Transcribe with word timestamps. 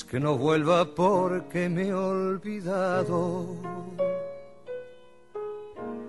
Que 0.00 0.18
no 0.18 0.38
vuelva 0.38 0.86
porque 0.86 1.68
me 1.68 1.88
he 1.88 1.94
olvidado 1.94 3.46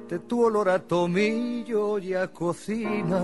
de 0.07 0.19
tu 0.19 0.45
olor 0.45 0.69
a 0.69 0.79
tomillo 0.79 1.99
y 1.99 2.13
a 2.13 2.29
cocina. 2.29 3.21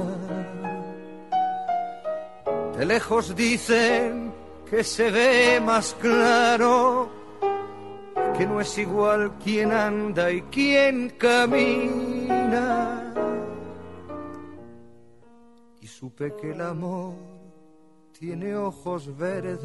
De 2.78 2.86
lejos 2.86 3.34
dicen 3.38 4.34
que 4.70 4.84
se 4.84 5.10
ve 5.10 5.62
más 5.62 5.96
claro, 6.02 7.10
que 8.38 8.46
no 8.46 8.60
es 8.60 8.78
igual 8.78 9.38
quien 9.42 9.72
anda 9.72 10.30
y 10.30 10.42
quien 10.44 11.12
camina. 11.12 13.14
Y 15.80 15.88
supe 15.88 16.36
que 16.36 16.52
el 16.52 16.60
amor 16.60 17.14
tiene 18.12 18.54
ojos 18.54 19.18
verdes 19.18 19.60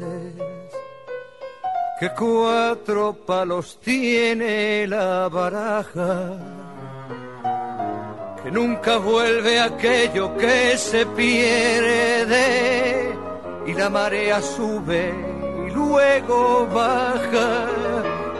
que 1.99 2.09
cuatro 2.09 3.13
palos 3.25 3.79
tiene 3.81 4.85
la 4.85 5.29
baraja, 5.29 6.33
que 8.43 8.51
nunca 8.51 8.97
vuelve 8.97 9.61
aquello 9.61 10.35
que 10.35 10.77
se 10.77 11.05
pierde 11.05 13.15
y 13.65 13.73
la 13.73 13.89
marea 13.89 14.41
sube 14.41 15.13
y 15.67 15.71
luego 15.71 16.67
baja. 16.67 17.69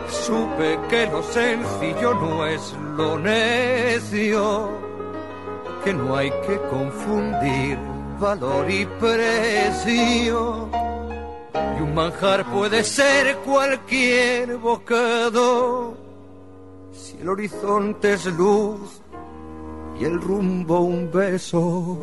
Supe 0.10 0.78
que 0.90 1.08
lo 1.08 1.24
sencillo 1.24 2.14
no 2.14 2.46
es 2.46 2.76
lo 2.98 3.18
necio, 3.18 4.70
que 5.84 5.94
no 5.94 6.18
hay 6.18 6.30
que 6.46 6.60
confundir 6.70 7.78
valor 8.20 8.70
y 8.70 8.86
precio 8.86 10.70
un 11.86 11.94
manjar 11.94 12.52
puede 12.52 12.84
ser 12.84 13.38
cualquier 13.38 14.58
bocado. 14.58 15.96
Si 16.92 17.18
el 17.22 17.30
horizonte 17.30 18.14
es 18.14 18.26
luz 18.26 19.02
y 20.00 20.06
el 20.06 20.20
rumbo 20.20 20.80
un 20.80 21.12
beso. 21.12 22.00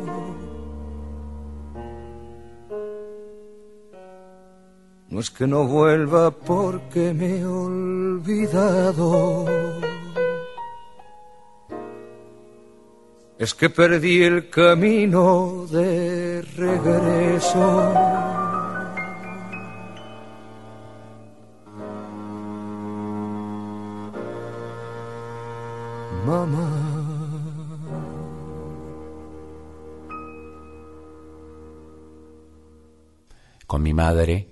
No 5.09 5.19
es 5.19 5.29
que 5.29 5.45
no 5.45 5.65
vuelva 5.65 6.31
porque 6.31 7.13
me 7.13 7.39
he 7.39 7.45
olvidado. 7.45 9.45
Es 13.37 13.53
que 13.53 13.69
perdí 13.69 14.23
el 14.23 14.49
camino 14.49 15.67
de 15.69 16.41
regreso. 16.55 18.42
Mamá. 26.25 27.03
Con 33.67 33.81
mi 33.81 33.93
madre 33.93 34.51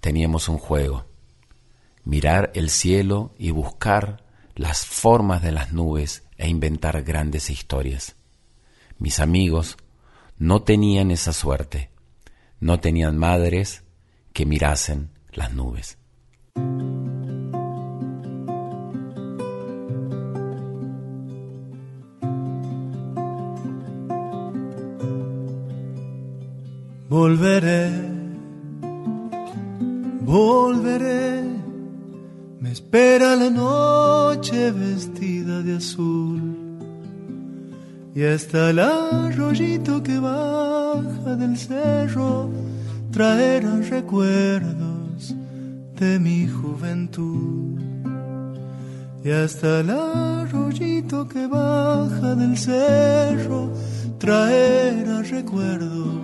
teníamos 0.00 0.48
un 0.48 0.58
juego, 0.58 1.04
mirar 2.04 2.50
el 2.54 2.70
cielo 2.70 3.34
y 3.38 3.50
buscar 3.50 4.24
las 4.54 4.86
formas 4.86 5.42
de 5.42 5.52
las 5.52 5.72
nubes 5.72 6.22
e 6.38 6.48
inventar 6.48 7.02
grandes 7.02 7.50
historias. 7.50 8.16
Mis 8.98 9.20
amigos 9.20 9.76
no 10.38 10.62
tenían 10.62 11.10
esa 11.10 11.32
suerte, 11.32 11.90
no 12.60 12.80
tenían 12.80 13.16
madres 13.16 13.82
que 14.32 14.46
mirasen 14.46 15.10
las 15.32 15.52
nubes. 15.52 15.98
Volveré, 27.12 27.90
volveré, 30.22 31.44
me 32.58 32.72
espera 32.72 33.36
la 33.36 33.50
noche 33.50 34.70
vestida 34.70 35.60
de 35.60 35.76
azul. 35.76 36.40
Y 38.14 38.24
hasta 38.24 38.70
el 38.70 38.78
arroyito 38.78 40.02
que 40.02 40.18
baja 40.18 41.36
del 41.36 41.58
cerro 41.58 42.48
traerá 43.10 43.76
recuerdos 43.90 45.34
de 46.00 46.18
mi 46.18 46.48
juventud. 46.48 47.78
Y 49.22 49.30
hasta 49.30 49.80
el 49.80 49.90
arroyito 49.90 51.28
que 51.28 51.46
baja 51.46 52.34
del 52.36 52.56
cerro 52.56 53.70
traerá 54.18 55.20
recuerdos 55.20 56.21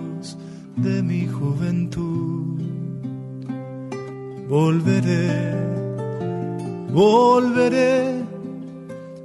de 0.81 1.03
mi 1.03 1.27
juventud. 1.27 2.61
Volveré, 4.47 5.55
volveré, 6.91 8.23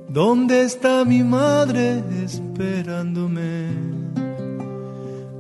¿dónde 0.09 0.63
está 0.63 1.05
mi 1.05 1.23
madre 1.23 2.03
esperándome? 2.25 3.95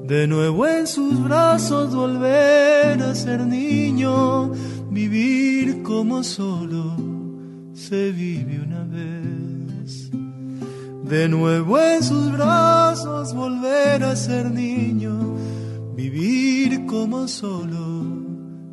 De 0.06 0.26
nuevo 0.26 0.66
en 0.66 0.87
sus 0.87 1.22
brazos 1.22 1.94
volver 1.94 3.02
a 3.02 3.14
ser 3.14 3.40
niño, 3.40 4.52
vivir 4.90 5.82
como 5.82 6.22
solo 6.22 6.94
se 7.75 8.12
vive 8.12 8.60
una 8.60 8.84
vez. 8.84 10.10
De 11.05 11.28
nuevo 11.28 11.78
en 11.78 12.02
sus 12.02 12.32
brazos 12.32 13.34
volver 13.34 14.05
a 14.05 14.17
ser 14.17 14.50
niño, 14.50 15.33
vivir 15.94 16.87
como 16.87 17.29
solo 17.29 18.05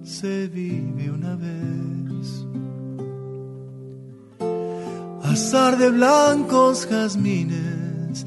se 0.03 0.47
vive 0.47 1.09
una 1.11 1.35
vez. 1.35 2.45
Azar 5.23 5.77
de 5.77 5.89
blancos 5.89 6.87
jazmines 6.87 8.25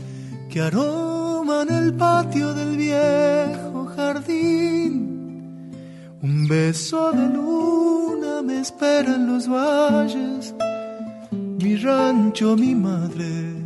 que 0.48 0.60
aroman 0.60 1.70
el 1.70 1.94
patio 1.94 2.54
del 2.54 2.76
viejo 2.76 3.86
jardín. 3.96 4.92
Un 6.22 6.48
beso 6.48 7.12
de 7.12 7.28
luna 7.28 8.42
me 8.42 8.60
espera 8.60 9.14
en 9.16 9.26
los 9.26 9.46
valles, 9.48 10.54
mi 11.32 11.76
rancho, 11.76 12.56
mi 12.56 12.74
madre 12.74 13.64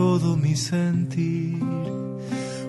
todo 0.00 0.34
mi 0.34 0.56
sentir. 0.56 1.69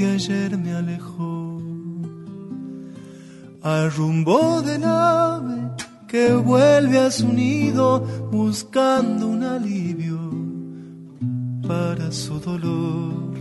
Que 0.00 0.06
ayer 0.06 0.56
me 0.56 0.72
alejó, 0.72 1.60
al 3.60 3.92
rumbo 3.92 4.62
de 4.62 4.78
nave 4.78 5.72
que 6.08 6.32
vuelve 6.32 6.96
a 6.96 7.10
su 7.10 7.28
nido 7.28 8.00
buscando 8.32 9.26
un 9.26 9.42
alivio 9.42 10.18
para 11.68 12.10
su 12.12 12.40
dolor. 12.40 13.34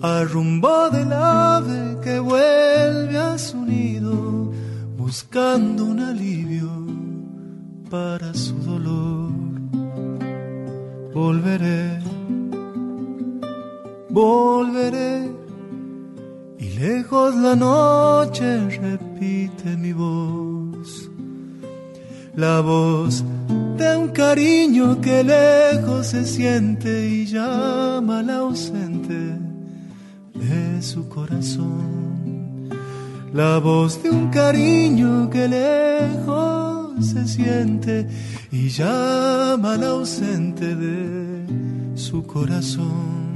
Al 0.00 0.28
rumbo 0.28 0.90
del 0.90 1.12
ave 1.12 1.98
que 2.04 2.20
vuelve 2.20 3.18
a 3.18 3.36
su 3.36 3.64
nido 3.64 4.52
buscando 4.96 5.86
un 5.86 5.98
alivio 5.98 6.70
para 7.90 8.32
su 8.32 8.54
dolor. 8.58 9.32
Volveré 11.12 12.01
volveré 14.12 15.30
y 16.58 16.68
lejos 16.78 17.34
la 17.34 17.56
noche 17.56 18.68
repite 18.68 19.76
mi 19.76 19.92
voz, 19.94 21.10
la 22.36 22.60
voz 22.60 23.24
de 23.78 23.96
un 23.96 24.08
cariño 24.08 25.00
que 25.00 25.24
lejos 25.24 26.08
se 26.08 26.26
siente 26.26 27.08
y 27.08 27.26
llama 27.26 28.18
al 28.18 28.30
ausente 28.30 29.38
de 30.34 30.82
su 30.82 31.08
corazón, 31.08 32.68
la 33.32 33.58
voz 33.58 34.02
de 34.02 34.10
un 34.10 34.28
cariño 34.28 35.30
que 35.30 35.48
lejos 35.48 37.06
se 37.06 37.26
siente 37.26 38.06
y 38.52 38.68
llama 38.68 39.72
al 39.72 39.84
ausente 39.84 40.76
de 40.76 41.96
su 41.96 42.26
corazón 42.26 43.31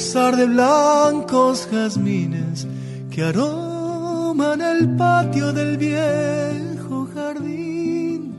de 0.00 0.46
blancos 0.46 1.68
jazmines 1.70 2.66
que 3.10 3.22
aroman 3.22 4.62
el 4.62 4.96
patio 4.96 5.52
del 5.52 5.76
viejo 5.76 7.06
jardín. 7.14 8.32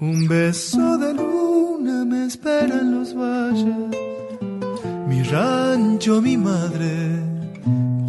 Un 0.00 0.28
beso 0.28 0.98
de 0.98 1.14
luna 1.14 2.04
me 2.04 2.26
espera 2.26 2.78
en 2.78 2.94
los 2.96 3.12
valles, 3.12 3.74
mi 5.08 5.22
rancho, 5.24 6.22
mi 6.22 6.36
madre, 6.36 7.18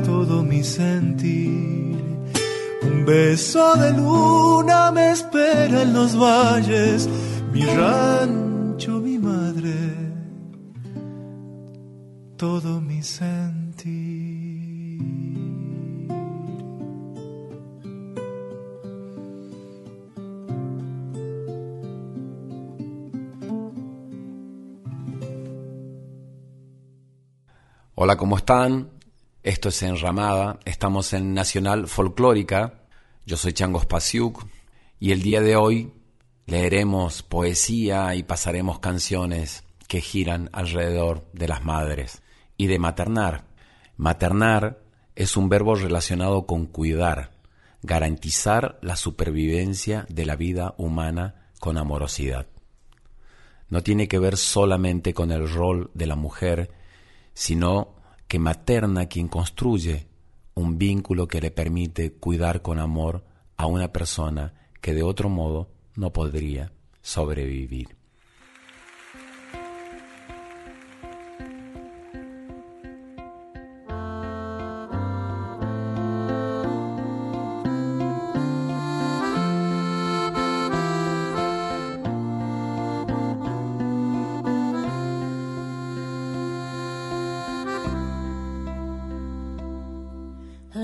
todo 0.06 0.44
mi 0.44 0.64
sentir. 0.64 2.04
Un 2.84 3.04
beso 3.04 3.74
de 3.78 3.94
luna 3.94 4.92
me 4.92 5.10
espera 5.10 5.82
en 5.82 5.94
los 5.94 6.16
valles, 6.16 7.10
mi 7.52 7.66
rancho, 7.66 8.53
todo 12.44 12.82
mi 12.82 13.02
sentir. 13.02 13.88
Hola, 27.96 28.18
¿cómo 28.18 28.36
están? 28.36 28.90
Esto 29.42 29.70
es 29.70 29.82
Enramada, 29.84 30.60
estamos 30.66 31.14
en 31.14 31.34
Nacional 31.34 31.88
Folclórica. 31.88 32.82
Yo 33.26 33.38
soy 33.38 33.54
Changos 33.54 33.86
Pasiuk 33.86 34.46
y 35.00 35.14
el 35.14 35.22
día 35.22 35.40
de 35.40 35.56
hoy 35.56 35.94
leeremos 36.46 37.24
poesía 37.24 38.16
y 38.16 38.24
pasaremos 38.24 38.80
canciones 38.80 39.64
que 39.88 40.02
giran 40.02 40.50
alrededor 40.52 41.24
de 41.32 41.48
las 41.48 41.64
madres 41.64 42.23
y 42.58 42.68
de 42.68 42.80
maternar. 42.80 43.46
Maternar 43.98 44.84
es 45.16 45.38
un 45.38 45.50
verbo 45.50 45.76
relacionado 45.76 46.46
con 46.46 46.66
cuidar, 46.66 47.32
garantizar 47.82 48.80
la 48.82 48.96
supervivencia 48.96 50.06
de 50.10 50.26
la 50.26 50.36
vida 50.36 50.74
humana 50.78 51.50
con 51.60 51.78
amorosidad. 51.78 52.48
No 53.70 53.82
tiene 53.82 54.08
que 54.08 54.20
ver 54.20 54.38
solamente 54.38 55.14
con 55.14 55.32
el 55.32 55.52
rol 55.52 55.90
de 55.94 56.08
la 56.08 56.16
mujer, 56.16 56.72
sino 57.34 57.96
que 58.28 58.40
materna 58.40 59.08
quien 59.08 59.28
construye 59.28 60.08
un 60.56 60.78
vínculo 60.78 61.28
que 61.28 61.42
le 61.42 61.52
permite 61.52 62.14
cuidar 62.14 62.62
con 62.62 62.80
amor 62.80 63.24
a 63.58 63.66
una 63.66 63.92
persona 63.92 64.54
que 64.82 64.94
de 64.94 65.04
otro 65.04 65.30
modo 65.30 65.70
no 65.96 66.12
podría 66.12 66.72
sobrevivir. 67.02 68.03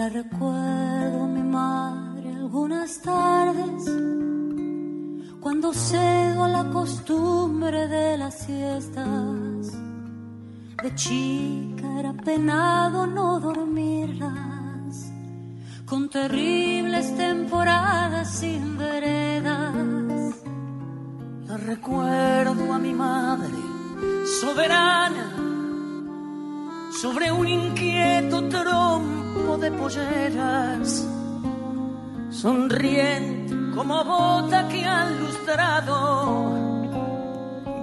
Recuerdo 0.09 1.23
a 1.23 1.27
mi 1.27 1.43
madre 1.43 2.29
algunas 2.35 2.99
tardes, 3.01 3.85
cuando 5.39 5.73
cedo 5.73 6.43
a 6.43 6.49
la 6.49 6.69
costumbre 6.71 7.87
de 7.87 8.17
las 8.17 8.39
siestas. 8.39 9.77
De 10.83 10.95
chica 10.95 11.99
era 11.99 12.13
penado 12.13 12.68
polleras, 29.89 31.07
sonriente 32.29 33.55
como 33.73 34.03
bota 34.03 34.67
que 34.67 34.85
han 34.85 35.19
lustrado, 35.19 36.53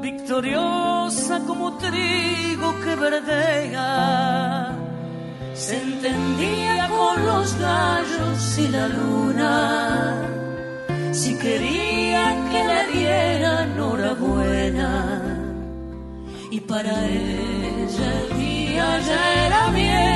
victoriosa 0.00 1.40
como 1.46 1.76
trigo 1.78 2.78
que 2.82 2.94
verdea. 2.94 4.72
Se 5.54 5.82
entendía 5.82 6.88
con 6.88 7.26
los 7.26 7.58
gallos 7.58 8.58
y 8.58 8.68
la 8.68 8.86
luna, 8.88 10.22
si 11.12 11.36
quería 11.38 12.36
que 12.50 12.64
le 12.64 12.86
dieran 12.98 13.72
enhorabuena 13.72 15.32
Para 16.68 17.06
ella 17.06 18.08
el 18.22 18.38
día 18.38 18.98
ya 18.98 19.46
era 19.46 19.70
viejo 19.70 20.15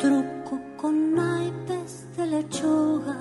truco 0.00 0.58
con 0.78 1.14
naipes 1.14 2.06
de 2.16 2.26
lechuga 2.26 3.20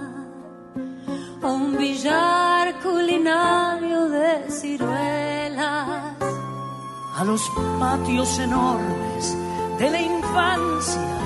o 1.44 1.48
un 1.54 1.78
billar 1.78 2.66
culinario 2.80 4.08
de 4.08 4.50
ciruelas 4.50 6.16
a 7.18 7.24
los 7.26 7.42
patios 7.80 8.40
enormes 8.40 9.38
de 9.78 9.90
la 9.92 10.02
infancia. 10.02 11.18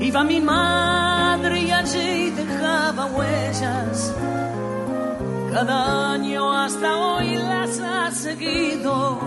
Iba 0.00 0.22
mi 0.22 0.40
madre 0.40 1.62
y 1.62 1.70
allí 1.72 2.30
dejaba 2.30 3.06
huellas. 3.06 4.14
Cada 5.52 6.12
año 6.12 6.52
hasta 6.52 6.88
hoy 6.96 7.34
las 7.34 7.80
ha 7.80 8.10
seguido. 8.12 9.18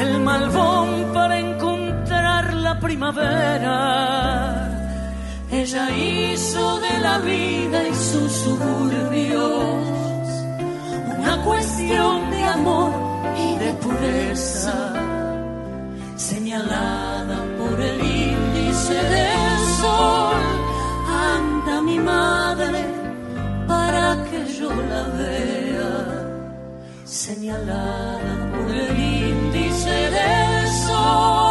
El 0.00 0.20
malvón 0.20 1.12
para 1.14 1.38
encontrar 1.38 1.67
la 2.42 2.78
primavera. 2.78 3.76
Ella 5.50 5.90
hizo 5.90 6.80
de 6.80 6.98
la 7.00 7.18
vida 7.18 7.88
y 7.88 7.94
sus 7.94 8.32
suburbios 8.32 9.98
una 11.18 11.42
cuestión 11.42 12.30
de 12.30 12.44
amor 12.44 12.92
y 13.36 13.58
de 13.58 13.72
pureza, 13.74 14.92
señalada 16.16 17.44
por 17.58 17.80
el 17.80 18.00
índice 18.00 18.94
del 18.94 19.58
sol. 19.80 20.42
Anda 21.34 21.80
mi 21.82 21.98
madre 21.98 22.84
para 23.66 24.24
que 24.30 24.46
yo 24.58 24.70
la 24.70 25.02
vea, 25.18 25.92
señalada 27.04 28.32
por 28.52 28.70
el 28.74 28.98
índice 28.98 29.90
del 29.90 30.68
sol. 30.86 31.47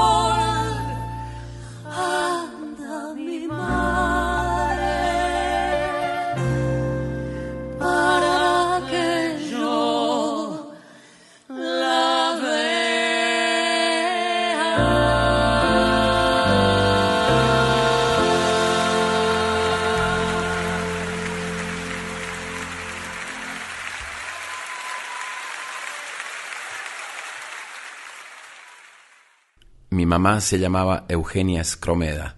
Mamá 30.07 30.41
se 30.41 30.57
llamaba 30.57 31.05
Eugenia 31.09 31.63
Scromeda. 31.63 32.37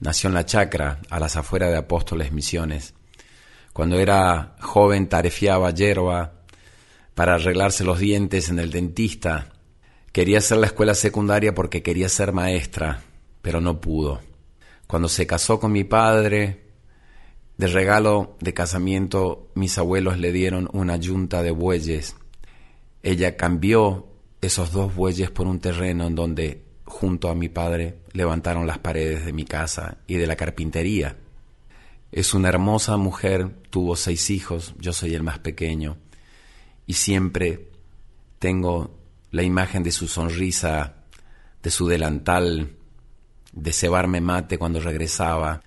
Nació 0.00 0.28
en 0.28 0.34
la 0.34 0.46
chacra, 0.46 1.00
a 1.10 1.20
las 1.20 1.36
afueras 1.36 1.70
de 1.70 1.76
Apóstoles 1.76 2.32
Misiones. 2.32 2.94
Cuando 3.72 3.98
era 3.98 4.56
joven 4.60 5.08
tarefiaba 5.08 5.70
hierba 5.70 6.32
para 7.14 7.34
arreglarse 7.34 7.84
los 7.84 7.98
dientes 7.98 8.48
en 8.48 8.58
el 8.58 8.70
dentista. 8.70 9.52
Quería 10.10 10.38
hacer 10.38 10.56
la 10.56 10.66
escuela 10.66 10.94
secundaria 10.94 11.54
porque 11.54 11.82
quería 11.82 12.08
ser 12.08 12.32
maestra, 12.32 13.02
pero 13.42 13.60
no 13.60 13.80
pudo. 13.80 14.20
Cuando 14.86 15.08
se 15.08 15.26
casó 15.26 15.60
con 15.60 15.70
mi 15.70 15.84
padre, 15.84 16.64
de 17.58 17.66
regalo 17.66 18.36
de 18.40 18.54
casamiento, 18.54 19.50
mis 19.54 19.76
abuelos 19.76 20.18
le 20.18 20.32
dieron 20.32 20.68
una 20.72 20.96
yunta 20.96 21.42
de 21.42 21.50
bueyes. 21.50 22.16
Ella 23.02 23.36
cambió 23.36 24.08
esos 24.40 24.72
dos 24.72 24.94
bueyes 24.94 25.30
por 25.30 25.46
un 25.46 25.60
terreno 25.60 26.06
en 26.06 26.14
donde, 26.14 26.64
junto 26.90 27.30
a 27.30 27.34
mi 27.34 27.48
padre, 27.48 28.00
levantaron 28.12 28.66
las 28.66 28.78
paredes 28.78 29.24
de 29.24 29.32
mi 29.32 29.44
casa 29.44 29.96
y 30.06 30.16
de 30.16 30.26
la 30.26 30.36
carpintería. 30.36 31.16
Es 32.12 32.34
una 32.34 32.48
hermosa 32.48 32.96
mujer, 32.96 33.48
tuvo 33.70 33.96
seis 33.96 34.28
hijos, 34.30 34.74
yo 34.78 34.92
soy 34.92 35.14
el 35.14 35.22
más 35.22 35.38
pequeño, 35.38 35.96
y 36.86 36.94
siempre 36.94 37.70
tengo 38.38 38.98
la 39.30 39.42
imagen 39.42 39.82
de 39.82 39.92
su 39.92 40.08
sonrisa, 40.08 40.96
de 41.62 41.70
su 41.70 41.86
delantal, 41.86 42.72
de 43.52 43.72
cebarme 43.72 44.20
mate 44.20 44.58
cuando 44.58 44.80
regresaba, 44.80 45.62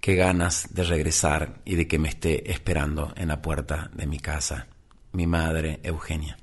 qué 0.00 0.16
ganas 0.16 0.74
de 0.74 0.82
regresar 0.82 1.60
y 1.64 1.76
de 1.76 1.86
que 1.86 1.98
me 1.98 2.08
esté 2.08 2.50
esperando 2.50 3.12
en 3.16 3.28
la 3.28 3.40
puerta 3.40 3.90
de 3.94 4.06
mi 4.06 4.18
casa, 4.18 4.66
mi 5.12 5.26
madre 5.26 5.80
Eugenia. 5.82 6.36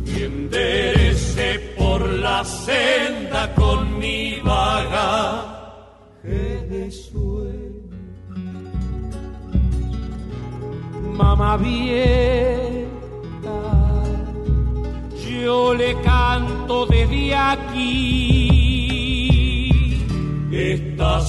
Y 0.06 0.24
enderecé 0.24 1.60
por 1.78 2.02
la 2.08 2.44
senda 2.44 3.54
con 3.56 4.00
mi 4.00 4.40
bagaje 4.44 5.48
de 6.70 6.92
sueño. 6.92 7.28
mamá 11.18 11.58
vieja, 11.58 12.88
yo 15.30 15.74
le 15.74 16.00
canto 16.02 16.86
desde 16.86 17.36
aquí 17.36 18.28
esta 20.52 21.22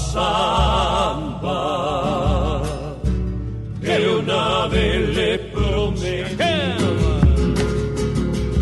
que 3.82 3.96
una 4.20 4.66
vez 4.68 5.16
le 5.16 5.38
prometí. 5.52 6.58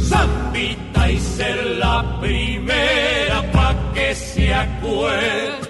Zambita 0.00 1.10
y 1.10 1.18
ser 1.18 1.66
la 1.76 2.18
primera 2.20 3.52
pa' 3.52 3.74
que 3.94 4.14
se 4.14 4.54
acuerde 4.54 5.65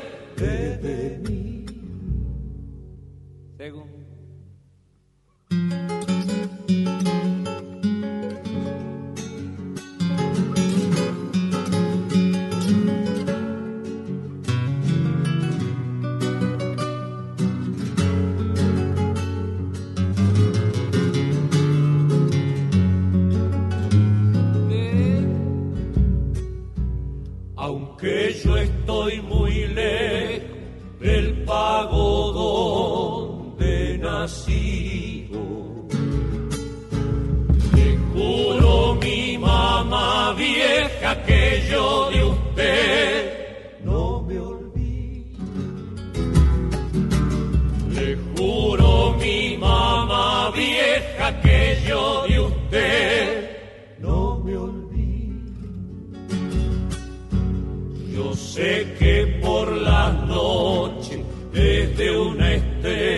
Yo 58.16 58.34
sé 58.34 58.96
que 58.98 59.40
por 59.44 59.70
la 59.70 60.10
noche 60.10 61.22
desde 61.52 62.18
una 62.18 62.54
estrella 62.54 63.15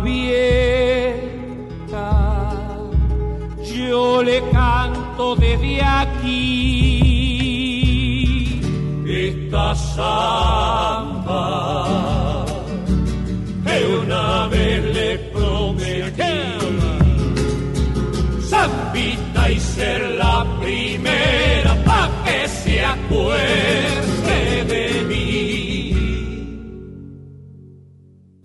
Vieja, 0.00 1.20
yo 3.74 4.22
le 4.22 4.40
canto 4.50 5.36
desde 5.36 5.82
aquí. 5.82 7.04
esta 9.06 9.74
samba 9.74 10.53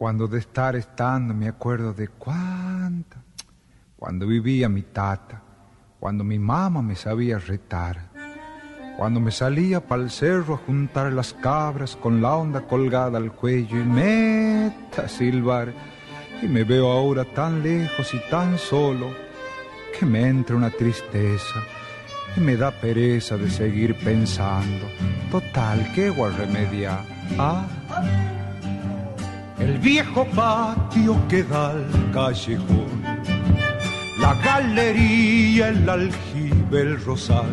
Cuando 0.09 0.27
de 0.27 0.39
estar 0.39 0.75
estando 0.75 1.35
me 1.35 1.47
acuerdo 1.47 1.93
de 1.93 2.07
cuánto. 2.07 3.15
Cuando 3.95 4.25
vivía 4.25 4.67
mi 4.67 4.81
tata. 4.81 5.39
Cuando 5.99 6.23
mi 6.23 6.39
mamá 6.39 6.81
me 6.81 6.95
sabía 6.95 7.37
retar. 7.37 8.09
Cuando 8.97 9.19
me 9.19 9.29
salía 9.29 9.87
para 9.87 10.01
el 10.01 10.09
cerro 10.09 10.55
a 10.55 10.57
juntar 10.65 11.13
las 11.13 11.35
cabras 11.35 11.95
con 11.95 12.23
la 12.23 12.33
onda 12.33 12.61
colgada 12.61 13.19
al 13.19 13.33
cuello 13.33 13.79
y 13.79 13.83
meta 13.83 15.03
a 15.03 15.07
silbar. 15.07 15.71
Y 16.41 16.47
me 16.47 16.63
veo 16.63 16.91
ahora 16.91 17.23
tan 17.23 17.61
lejos 17.61 18.11
y 18.15 18.31
tan 18.31 18.57
solo 18.57 19.11
que 19.99 20.07
me 20.07 20.27
entra 20.27 20.55
una 20.55 20.71
tristeza 20.71 21.59
y 22.35 22.39
me 22.39 22.57
da 22.57 22.71
pereza 22.71 23.37
de 23.37 23.47
seguir 23.47 23.95
pensando. 24.03 24.87
Total, 25.29 25.91
¿qué 25.93 26.09
voy 26.09 26.33
a 26.33 26.35
remediar? 26.35 27.05
Ah, 27.37 27.67
El 29.69 29.77
viejo 29.77 30.25
patio 30.35 31.15
que 31.27 31.43
da 31.43 31.69
al 31.69 32.11
callejón, 32.11 33.03
la 34.19 34.33
galería, 34.43 35.67
el 35.67 35.87
aljibe, 35.87 36.81
el 36.81 37.05
rosal, 37.05 37.51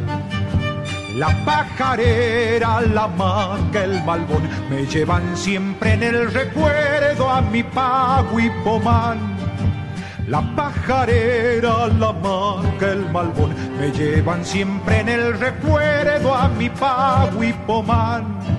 la 1.14 1.28
pajarera, 1.44 2.80
la 2.80 3.06
maca, 3.06 3.84
el 3.84 4.02
malbón, 4.04 4.48
me 4.70 4.86
llevan 4.86 5.36
siempre 5.36 5.92
en 5.92 6.04
el 6.04 6.32
recuerdo 6.32 7.28
a 7.28 7.42
mi 7.42 7.62
pago 7.62 8.40
y 8.40 8.48
pomán. 8.64 9.18
La 10.26 10.40
pajarera, 10.56 11.88
la 11.88 12.12
maca, 12.14 12.92
el 12.92 13.10
malbón, 13.12 13.54
me 13.78 13.92
llevan 13.92 14.42
siempre 14.42 15.00
en 15.00 15.10
el 15.10 15.38
recuerdo 15.38 16.34
a 16.34 16.48
mi 16.48 16.70
pago 16.70 17.44
y 17.44 17.52
pomán. 17.52 18.55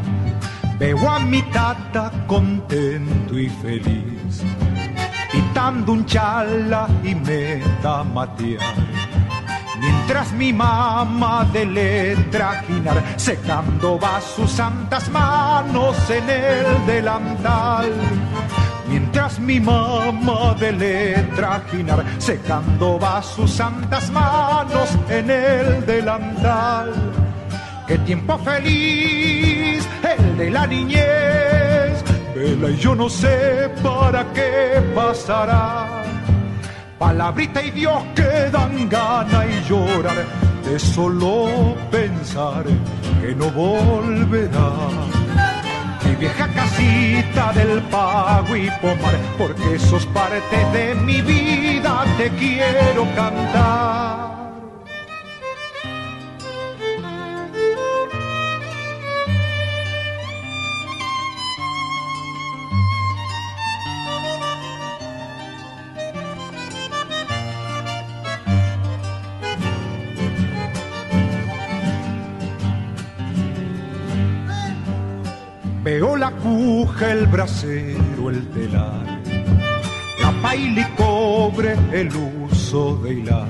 Veo 0.80 1.10
a 1.10 1.18
mi 1.20 1.42
tata 1.52 2.12
contento 2.28 3.38
y 3.38 3.50
feliz, 3.50 4.44
pitando 5.32 5.94
un 5.94 6.06
chala 6.06 6.88
y 7.04 7.16
me 7.16 7.62
da 7.82 8.04
matear. 8.04 8.76
Mientras 9.80 10.32
mi 10.34 10.54
mamá 10.54 11.46
de 11.52 11.66
letra 11.66 12.62
trajinar, 12.62 13.04
secando 13.16 14.00
va 14.00 14.22
sus 14.22 14.52
santas 14.52 15.10
manos 15.10 15.98
en 16.12 16.30
el 16.30 16.86
delantal. 16.86 17.92
Mientras 18.88 19.40
mi 19.40 19.60
mamá 19.60 20.54
de 20.60 20.72
letra 20.74 21.60
trajinar, 21.60 22.06
secando 22.20 23.00
va 23.00 23.22
sus 23.24 23.50
santas 23.52 24.12
manos 24.12 24.90
en 25.10 25.30
el 25.30 25.86
delantal. 25.88 26.94
Qué 27.88 27.98
tiempo 28.00 28.38
feliz, 28.40 29.27
el 30.14 30.38
de 30.38 30.50
la 30.52 30.68
niñez. 30.68 32.04
Vela 32.36 32.70
y 32.70 32.78
yo 32.78 32.96
no 32.96 33.10
sé 33.10 33.70
para 33.84 34.26
qué 34.34 34.82
pasará. 34.96 36.04
Palabrita 37.00 37.62
y 37.62 37.72
Dios 37.72 38.04
que 38.16 38.50
dan 38.52 38.90
gana 38.90 39.46
y 39.46 39.70
llorar 39.70 40.26
de 40.66 40.80
solo 40.80 41.76
pensar 41.92 42.64
que 43.22 43.36
no 43.36 43.50
volverá. 43.52 44.72
Mi 46.04 46.16
vieja 46.16 46.48
casita 46.48 47.54
del 47.54 47.82
pago 47.84 48.56
y 48.56 48.70
pomar, 48.82 49.16
porque 49.38 49.78
sos 49.78 50.06
parte 50.08 50.58
de 50.74 50.96
mi 50.96 51.22
vida, 51.22 52.04
te 52.18 52.30
quiero 52.32 53.04
cantar. 53.16 54.47
Veo 75.98 76.16
la 76.16 76.30
cuja, 76.30 77.12
el 77.12 77.26
brasero, 77.26 78.30
el 78.30 78.48
telar, 78.50 79.20
la 80.22 80.32
paila 80.44 80.82
y 80.82 80.96
cobre, 80.96 81.76
el 81.92 82.10
uso 82.16 82.98
de 82.98 83.14
hilar. 83.16 83.48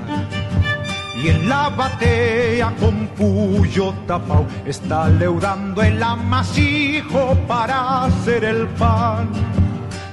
Y 1.22 1.28
en 1.28 1.46
la 1.46 1.68
batea 1.68 2.74
con 2.80 3.08
puyo 3.08 3.92
tapao 4.06 4.46
está 4.64 5.10
leudando 5.10 5.82
el 5.82 6.02
amasijo 6.02 7.36
para 7.46 8.04
hacer 8.04 8.44
el 8.44 8.66
pan. 8.80 9.28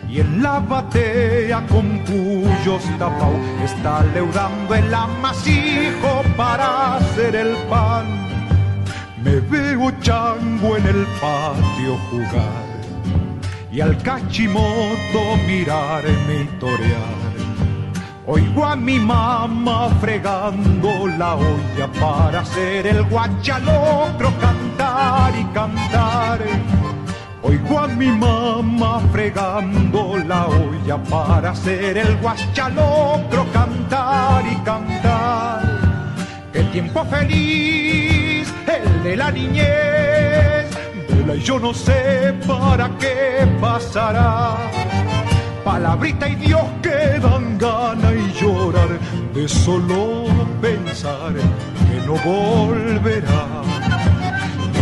Y 0.10 0.20
en 0.20 0.44
la 0.44 0.60
batea 0.60 1.66
con 1.68 2.00
puyos 2.00 2.84
tapao 3.00 3.40
está 3.64 4.04
leudando 4.14 4.76
el 4.76 4.94
amasijo 4.94 6.22
para 6.36 6.98
hacer 6.98 7.34
el 7.34 7.56
pan. 7.70 8.35
Me 9.26 9.40
veo 9.40 9.90
chango 10.02 10.78
en 10.78 10.86
el 10.86 11.08
patio 11.20 11.98
jugar 12.12 12.66
y 13.72 13.82
al 13.82 13.98
cachimoto 14.04 15.22
mirarme 15.48 16.44
y 16.44 16.60
torear. 16.60 17.26
Oigo 18.28 18.64
a 18.64 18.76
mi 18.76 19.00
mamá 19.00 19.90
fregando 20.00 21.08
la 21.08 21.36
olla 21.36 21.88
para 22.00 22.42
hacer 22.42 22.86
el 22.86 23.04
guachalocro, 23.06 24.32
cantar 24.40 25.34
y 25.36 25.44
cantar. 25.46 26.40
Oigo 27.42 27.80
a 27.80 27.88
mi 27.88 28.12
mamá 28.12 29.00
fregando 29.12 30.18
la 30.18 30.46
olla 30.46 30.98
para 31.04 31.50
hacer 31.50 31.98
el 31.98 32.16
guachalocro, 32.18 33.46
cantar 33.52 34.44
y 34.46 34.56
cantar. 34.58 35.62
Qué 36.54 36.64
tiempo 36.72 37.04
feliz, 37.06 37.75
el 38.68 39.04
de 39.04 39.16
la 39.16 39.32
niñez. 39.32 40.66
Vela 41.10 41.36
y 41.36 41.42
yo 41.42 41.60
no 41.60 41.74
sé 41.74 42.34
para 42.48 42.90
qué 42.98 43.48
pasará. 43.60 44.58
Palabrita 45.64 46.30
y 46.30 46.36
Dios 46.36 46.64
que 46.82 47.20
dan 47.20 47.58
gana 47.58 48.14
y 48.14 48.32
llorar 48.40 49.00
de 49.34 49.48
solo 49.48 50.26
pensar 50.62 51.34
que 51.34 52.06
no 52.06 52.14
volverá. 52.24 53.64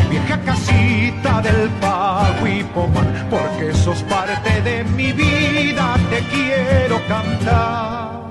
Vieja 0.09 0.39
casita 0.41 1.41
del 1.41 1.69
pago 1.81 2.47
y 2.47 2.63
pomar, 2.65 3.29
porque 3.29 3.73
sos 3.73 4.03
parte 4.03 4.61
de 4.61 4.83
mi 4.83 5.11
vida, 5.11 5.95
te 6.09 6.19
quiero 6.33 7.01
cantar. 7.07 8.23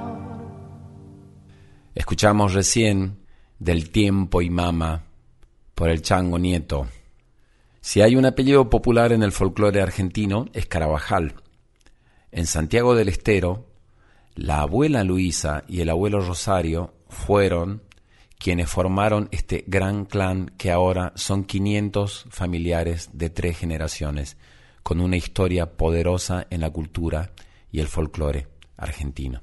Escuchamos 1.95 2.55
recién 2.55 3.19
del 3.59 3.91
tiempo 3.91 4.43
y 4.43 4.51
mama 4.51 5.12
por 5.83 5.91
el 5.91 6.01
chango 6.01 6.39
nieto. 6.39 6.87
Si 7.81 8.03
hay 8.03 8.15
un 8.15 8.25
apellido 8.25 8.71
popular 8.71 9.11
en 9.11 9.25
el 9.25 9.33
folclore 9.33 9.83
argentino, 9.83 10.47
es 10.53 10.67
Carabajal. 10.67 11.35
En 12.31 12.47
Santiago 12.47 12.95
del 12.95 13.09
Estero, 13.09 13.67
la 14.37 14.61
abuela 14.61 15.03
Luisa 15.03 15.65
y 15.67 15.81
el 15.81 15.91
abuelo 15.91 16.21
Rosario 16.21 16.95
fueron 17.09 17.83
quienes 18.39 18.71
formaron 18.71 19.29
este 19.33 19.65
gran 19.67 20.05
clan 20.05 20.53
que 20.57 20.71
ahora 20.71 21.13
son 21.17 21.43
500 21.43 22.27
familiares 22.31 23.11
de 23.13 23.31
tres 23.31 23.59
generaciones, 23.59 24.37
con 24.85 25.01
una 25.01 25.17
historia 25.17 25.73
poderosa 25.73 26.47
en 26.51 26.61
la 26.61 26.71
cultura 26.71 27.33
y 27.73 27.81
el 27.81 27.89
folclore 27.89 28.47
argentino. 28.77 29.43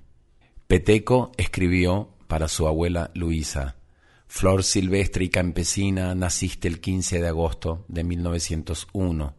Peteco 0.67 1.33
escribió 1.35 2.15
para 2.27 2.47
su 2.47 2.65
abuela 2.65 3.11
Luisa, 3.13 3.75
Flor 4.31 4.63
silvestre 4.63 5.25
y 5.25 5.29
campesina, 5.29 6.13
naciste 6.13 6.67
el 6.67 6.79
15 6.79 7.19
de 7.19 7.27
agosto 7.27 7.83
de 7.87 8.03
1901. 8.03 9.35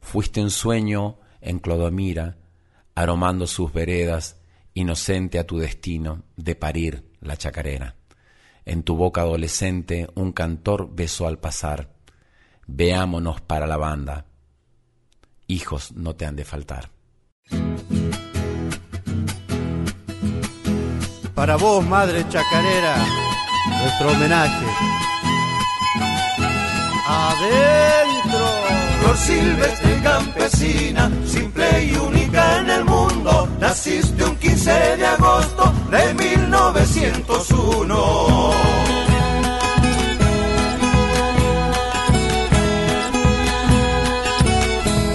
Fuiste 0.00 0.40
un 0.40 0.50
sueño 0.50 1.18
en 1.42 1.58
Clodomira, 1.58 2.38
aromando 2.94 3.46
sus 3.46 3.74
veredas, 3.74 4.40
inocente 4.72 5.38
a 5.38 5.46
tu 5.46 5.58
destino 5.58 6.24
de 6.36 6.54
parir 6.54 7.04
la 7.20 7.36
chacarera. 7.36 7.96
En 8.64 8.82
tu 8.82 8.96
boca 8.96 9.20
adolescente 9.20 10.08
un 10.14 10.32
cantor 10.32 10.88
besó 10.92 11.26
al 11.26 11.38
pasar. 11.38 11.92
Veámonos 12.66 13.42
para 13.42 13.66
la 13.66 13.76
banda. 13.76 14.24
Hijos 15.46 15.92
no 15.92 16.16
te 16.16 16.24
han 16.24 16.36
de 16.36 16.46
faltar. 16.46 16.90
Para 21.34 21.56
vos, 21.56 21.84
madre 21.84 22.24
chacarera, 22.28 23.21
nuestro 23.82 24.12
homenaje. 24.12 24.64
Adentro, 27.08 28.46
flor 29.00 29.16
silvestre 29.16 30.00
campesina, 30.02 31.10
simple 31.26 31.84
y 31.84 31.96
única 31.96 32.58
en 32.58 32.70
el 32.70 32.84
mundo, 32.84 33.48
naciste 33.58 34.24
un 34.24 34.36
15 34.36 34.96
de 34.98 35.06
agosto 35.06 35.72
de 35.90 36.14
1901. 36.14 38.52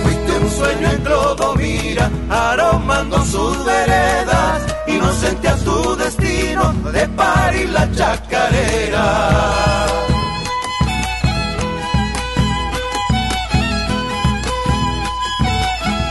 Fuiste 0.03 0.37
un 0.37 0.51
sueño 0.51 0.91
en 0.91 1.01
Clodomira, 1.03 2.11
aromando 2.29 3.23
sus 3.25 3.63
veredas, 3.65 4.66
inocente 4.87 5.47
a 5.47 5.55
tu 5.57 5.95
destino 5.95 6.73
de 6.91 7.07
parir 7.09 7.69
la 7.69 7.91
chacarera. 7.91 9.07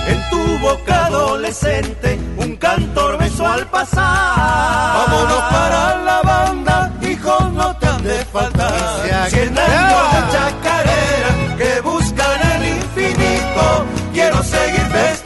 En 0.08 0.30
tu 0.30 0.58
boca 0.58 1.06
adolescente, 1.06 2.18
un 2.36 2.56
cantor 2.56 3.18
besó 3.18 3.46
al 3.46 3.66
pasar. 3.66 4.96
Vámonos 4.98 5.42
para 5.50 5.96
la 5.96 6.22
banda, 6.22 6.92
hijos 7.02 7.52
no 7.52 7.76
te 7.76 7.86
han 7.86 8.02
de 8.02 8.24
faltar. 8.26 8.72
Años 8.72 9.32
de 9.32 10.22
chacarera 10.32 11.32
que 11.58 11.80
buscan 11.80 12.40
el 12.52 12.68
infinito. 12.76 13.86
Quiero 14.12 14.42
seguir 14.42 14.80
festejando 14.80 15.25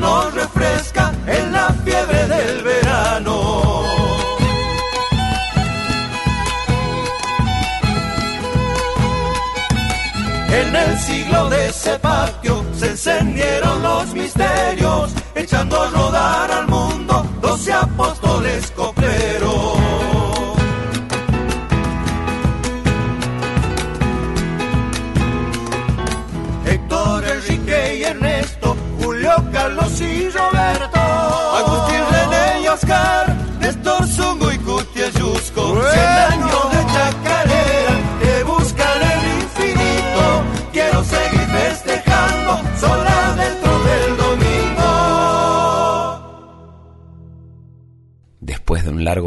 nos 0.00 0.34
refresca 0.34 1.12
en 1.26 1.52
la 1.52 1.68
fiebre 1.84 2.26
del 2.26 2.62
verano. 2.62 3.82
En 10.48 10.74
el 10.74 10.98
siglo 10.98 11.50
de 11.50 11.68
ese 11.68 11.98
patio 11.98 12.64
se 12.78 12.90
encendieron 12.90 13.82
los 13.82 14.14
misterios, 14.14 15.12
echando 15.34 15.82
a 15.82 15.88
rodar 15.90 16.50
al 16.50 16.68
mundo 16.68 17.26
doce 17.40 17.72
apóstoles 17.72 18.15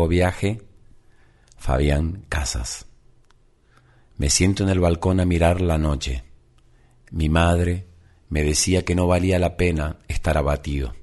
viaje, 0.08 0.62
Fabián 1.58 2.26
Casas. 2.30 2.86
Me 4.18 4.30
siento 4.30 4.64
en 4.64 4.70
el 4.70 4.80
balcón 4.80 5.20
a 5.20 5.26
mirar 5.26 5.62
la 5.62 5.78
noche. 5.78 6.24
Mi 7.12 7.30
madre 7.30 7.88
me 8.30 8.44
decía 8.44 8.86
que 8.86 8.96
no 8.96 9.08
valía 9.08 9.40
la 9.40 9.58
pena 9.58 10.00
estar 10.08 10.38
abatido. 10.38 10.94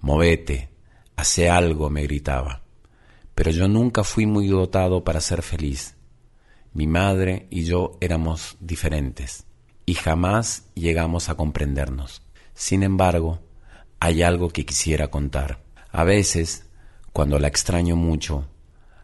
Movete, 0.00 0.70
hace 1.16 1.48
algo, 1.48 1.90
me 1.90 2.02
gritaba. 2.02 2.62
Pero 3.34 3.50
yo 3.50 3.68
nunca 3.68 4.04
fui 4.04 4.26
muy 4.26 4.48
dotado 4.48 5.04
para 5.04 5.20
ser 5.20 5.42
feliz. 5.42 5.96
Mi 6.72 6.86
madre 6.86 7.46
y 7.50 7.64
yo 7.64 7.96
éramos 8.00 8.56
diferentes 8.60 9.46
y 9.86 9.94
jamás 9.94 10.66
llegamos 10.74 11.30
a 11.30 11.34
comprendernos. 11.34 12.22
Sin 12.52 12.82
embargo, 12.82 13.40
hay 14.00 14.22
algo 14.22 14.50
que 14.50 14.66
quisiera 14.66 15.08
contar. 15.08 15.64
A 15.90 16.04
veces, 16.04 16.67
cuando 17.18 17.40
la 17.40 17.48
extraño 17.48 17.96
mucho, 17.96 18.46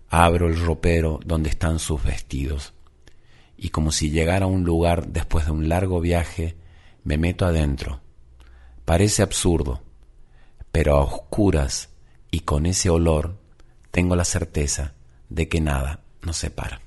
abro 0.09 0.47
el 0.47 0.57
ropero 0.57 1.19
donde 1.27 1.51
están 1.51 1.81
sus 1.81 2.01
vestidos 2.05 2.73
y 3.57 3.71
como 3.71 3.91
si 3.91 4.13
llegara 4.13 4.45
a 4.45 4.49
un 4.49 4.63
lugar 4.63 5.09
después 5.09 5.47
de 5.47 5.51
un 5.51 5.69
largo 5.69 6.01
viaje, 6.01 6.55
me 7.03 7.19
meto 7.19 7.45
adentro. 7.45 8.03
Parece 8.85 9.25
absurdo, 9.25 9.83
pero 10.71 10.95
a 10.95 11.01
oscuras 11.01 11.89
y 12.31 12.43
con 12.43 12.67
ese 12.67 12.89
olor 12.89 13.37
tengo 13.91 14.15
la 14.15 14.25
certeza 14.25 14.95
de 15.29 15.49
que 15.49 15.61
nada 15.61 16.05
nos 16.23 16.37
separa. 16.37 16.84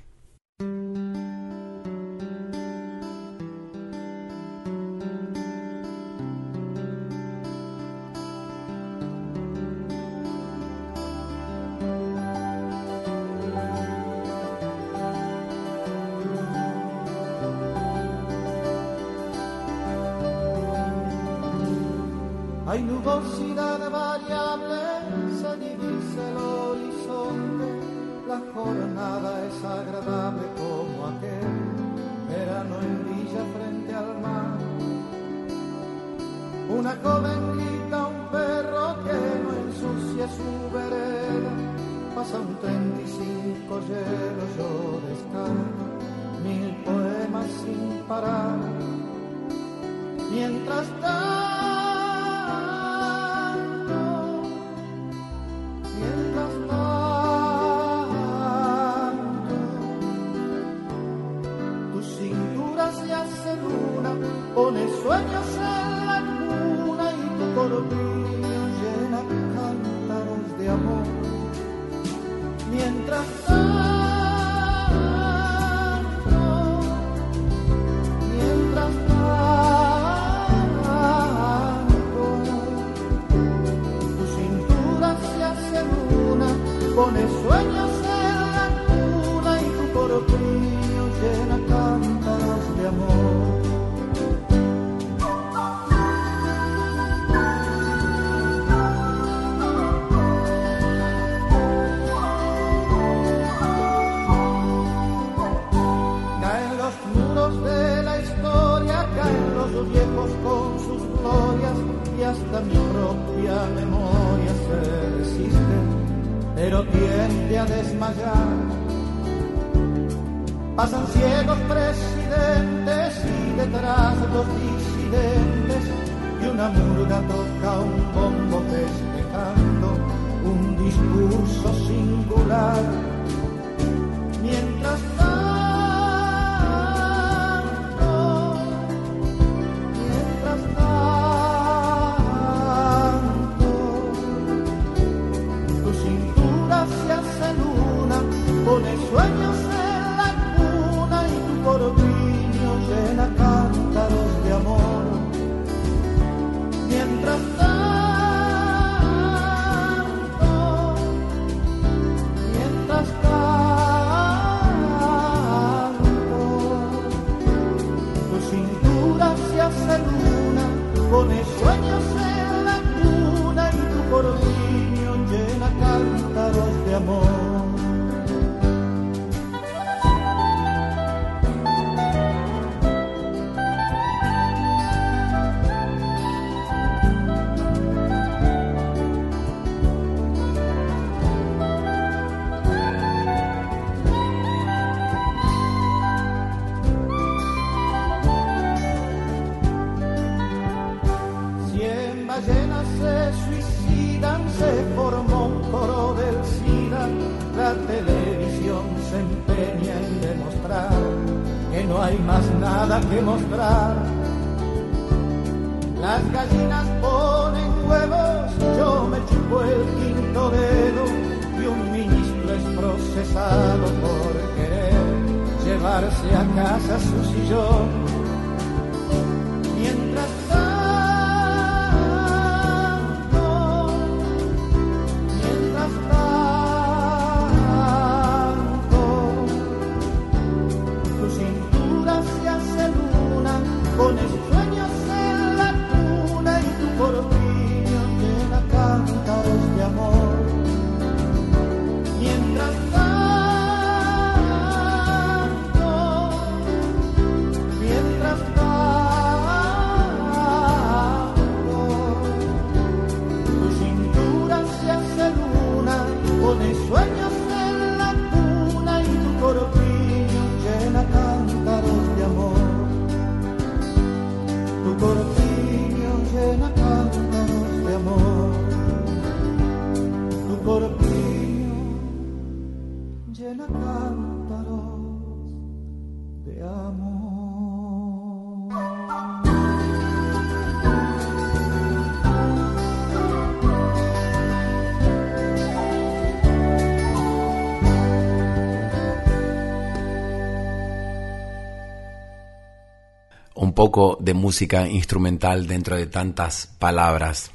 Poco 303.78 304.18
de 304.20 304.34
música 304.34 304.88
instrumental 304.88 305.68
dentro 305.68 305.94
de 305.94 306.08
tantas 306.08 306.66
palabras. 306.80 307.52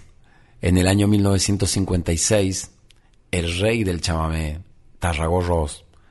En 0.62 0.78
el 0.78 0.88
año 0.88 1.06
1956, 1.06 2.72
el 3.30 3.60
rey 3.60 3.84
del 3.84 4.00
chamamé, 4.00 4.62
Tarragó 5.00 5.68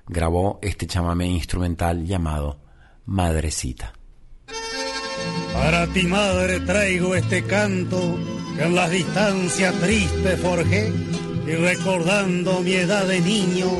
grabó 0.06 0.58
este 0.60 0.86
chamamé 0.86 1.28
instrumental 1.28 2.04
llamado 2.04 2.60
Madrecita. 3.06 3.94
Para 5.54 5.86
ti, 5.86 6.02
madre, 6.02 6.60
traigo 6.60 7.14
este 7.14 7.44
canto 7.44 8.18
que 8.54 8.64
en 8.64 8.74
las 8.74 8.90
distancias 8.90 9.74
triste 9.80 10.36
forjé 10.36 10.92
y 11.46 11.52
recordando 11.52 12.60
mi 12.60 12.74
edad 12.74 13.06
de 13.06 13.18
niño, 13.22 13.70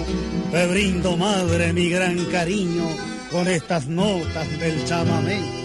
te 0.50 0.66
brindo, 0.66 1.14
madre, 1.14 1.74
mi 1.74 1.90
gran 1.90 2.24
cariño 2.30 2.86
con 3.30 3.48
estas 3.48 3.86
notas 3.86 4.48
del 4.58 4.82
chamamé. 4.86 5.61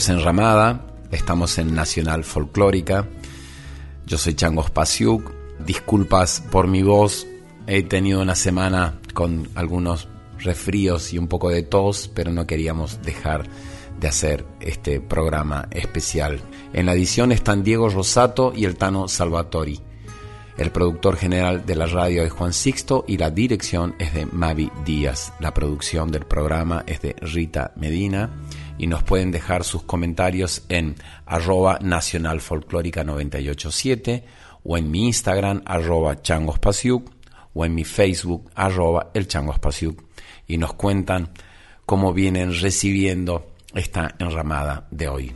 Es 0.00 0.08
Enramada, 0.08 0.86
estamos 1.10 1.58
en 1.58 1.74
Nacional 1.74 2.24
Folclórica. 2.24 3.06
Yo 4.06 4.16
soy 4.16 4.32
Chango 4.32 4.62
Spasiuk. 4.62 5.30
Disculpas 5.66 6.42
por 6.50 6.68
mi 6.68 6.82
voz, 6.82 7.26
he 7.66 7.82
tenido 7.82 8.22
una 8.22 8.34
semana 8.34 8.98
con 9.12 9.50
algunos 9.54 10.08
resfríos 10.38 11.12
y 11.12 11.18
un 11.18 11.28
poco 11.28 11.50
de 11.50 11.64
tos, 11.64 12.10
pero 12.14 12.32
no 12.32 12.46
queríamos 12.46 13.02
dejar 13.02 13.46
de 14.00 14.08
hacer 14.08 14.46
este 14.60 15.02
programa 15.02 15.68
especial. 15.70 16.40
En 16.72 16.86
la 16.86 16.94
edición 16.94 17.30
están 17.30 17.62
Diego 17.62 17.90
Rosato 17.90 18.54
y 18.56 18.64
el 18.64 18.76
Tano 18.76 19.06
Salvatori. 19.06 19.82
El 20.56 20.70
productor 20.70 21.16
general 21.16 21.66
de 21.66 21.76
la 21.76 21.84
radio 21.84 22.22
es 22.22 22.32
Juan 22.32 22.54
Sixto 22.54 23.04
y 23.06 23.18
la 23.18 23.30
dirección 23.30 23.96
es 23.98 24.14
de 24.14 24.24
Mavi 24.24 24.70
Díaz. 24.82 25.34
La 25.40 25.52
producción 25.52 26.10
del 26.10 26.24
programa 26.24 26.84
es 26.86 27.02
de 27.02 27.16
Rita 27.20 27.74
Medina 27.76 28.30
y 28.80 28.86
nos 28.86 29.02
pueden 29.02 29.30
dejar 29.30 29.62
sus 29.62 29.82
comentarios 29.82 30.64
en 30.70 30.94
arroba 31.26 31.78
nacional 31.82 32.40
folclórica 32.40 33.04
987 33.04 34.24
o 34.64 34.78
en 34.78 34.90
mi 34.90 35.04
Instagram 35.08 35.60
arroba 35.66 36.22
changospasiuk 36.22 37.10
o 37.52 37.66
en 37.66 37.74
mi 37.74 37.84
Facebook 37.84 38.50
arroba 38.54 39.10
el 39.12 39.28
changospasiuk 39.28 40.02
y 40.46 40.56
nos 40.56 40.72
cuentan 40.72 41.28
cómo 41.84 42.14
vienen 42.14 42.58
recibiendo 42.58 43.52
esta 43.74 44.14
enramada 44.18 44.88
de 44.90 45.08
hoy. 45.08 45.32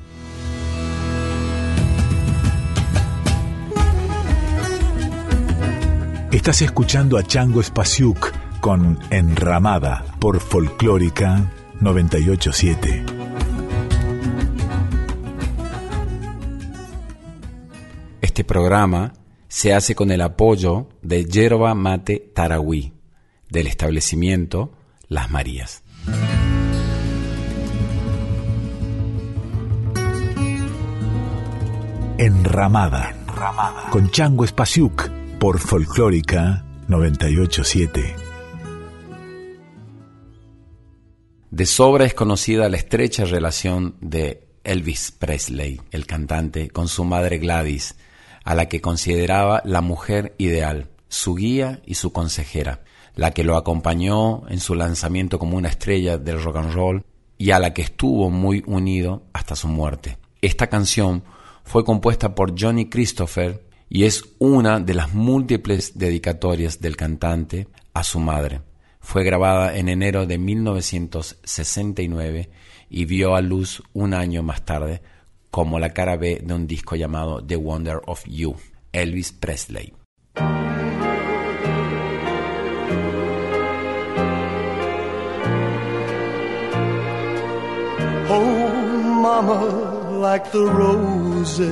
Estás 6.32 6.62
escuchando 6.62 7.18
a 7.18 7.22
Chango 7.22 7.62
Spasiuk 7.62 8.32
con 8.60 8.98
Enramada 9.10 10.02
por 10.18 10.40
Folclórica 10.40 11.52
987. 11.80 13.23
Este 18.34 18.42
programa 18.42 19.12
se 19.46 19.74
hace 19.74 19.94
con 19.94 20.10
el 20.10 20.20
apoyo 20.20 20.88
de 21.02 21.24
Yerba 21.24 21.72
Mate 21.76 22.32
Tarahui, 22.34 22.92
del 23.48 23.68
establecimiento 23.68 24.72
Las 25.06 25.30
Marías. 25.30 25.84
Enramada, 32.18 33.10
Enramada. 33.12 33.90
con 33.90 34.10
Chango 34.10 34.44
Spasiuk 34.44 35.08
por 35.38 35.60
Folclórica 35.60 36.64
987. 36.88 38.16
De 41.52 41.66
sobra 41.66 42.04
es 42.04 42.14
conocida 42.14 42.68
la 42.68 42.78
estrecha 42.78 43.26
relación 43.26 43.94
de 44.00 44.48
Elvis 44.64 45.12
Presley, 45.12 45.80
el 45.92 46.06
cantante, 46.06 46.68
con 46.70 46.88
su 46.88 47.04
madre 47.04 47.38
Gladys, 47.38 47.94
a 48.44 48.54
la 48.54 48.68
que 48.68 48.80
consideraba 48.80 49.62
la 49.64 49.80
mujer 49.80 50.34
ideal, 50.38 50.90
su 51.08 51.34
guía 51.34 51.82
y 51.86 51.94
su 51.94 52.12
consejera, 52.12 52.84
la 53.16 53.32
que 53.32 53.42
lo 53.44 53.56
acompañó 53.56 54.46
en 54.48 54.60
su 54.60 54.74
lanzamiento 54.74 55.38
como 55.38 55.56
una 55.56 55.70
estrella 55.70 56.18
del 56.18 56.42
rock 56.42 56.56
and 56.56 56.72
roll 56.72 57.04
y 57.38 57.50
a 57.50 57.58
la 57.58 57.72
que 57.74 57.82
estuvo 57.82 58.30
muy 58.30 58.62
unido 58.66 59.24
hasta 59.32 59.56
su 59.56 59.66
muerte. 59.68 60.18
Esta 60.42 60.68
canción 60.68 61.24
fue 61.64 61.84
compuesta 61.84 62.34
por 62.34 62.60
Johnny 62.60 62.88
Christopher 62.88 63.64
y 63.88 64.04
es 64.04 64.24
una 64.38 64.78
de 64.80 64.94
las 64.94 65.14
múltiples 65.14 65.98
dedicatorias 65.98 66.80
del 66.80 66.96
cantante 66.96 67.68
a 67.92 68.04
su 68.04 68.20
madre. 68.20 68.62
Fue 69.00 69.24
grabada 69.24 69.76
en 69.76 69.88
enero 69.88 70.26
de 70.26 70.38
1969 70.38 72.50
y 72.90 73.04
vio 73.04 73.36
a 73.36 73.40
luz 73.40 73.82
un 73.92 74.14
año 74.14 74.42
más 74.42 74.64
tarde 74.64 75.02
como 75.54 75.78
la 75.78 75.90
cara 75.90 76.16
B 76.16 76.40
de 76.42 76.52
un 76.52 76.66
disco 76.66 76.96
llamado 76.96 77.40
The 77.40 77.54
Wonder 77.54 78.00
of 78.06 78.24
You, 78.26 78.56
Elvis 78.92 79.30
Presley. 79.30 79.94
Oh, 88.28 88.68
mama, 89.22 90.18
like 90.18 90.50
the 90.50 90.66
roses 90.66 91.64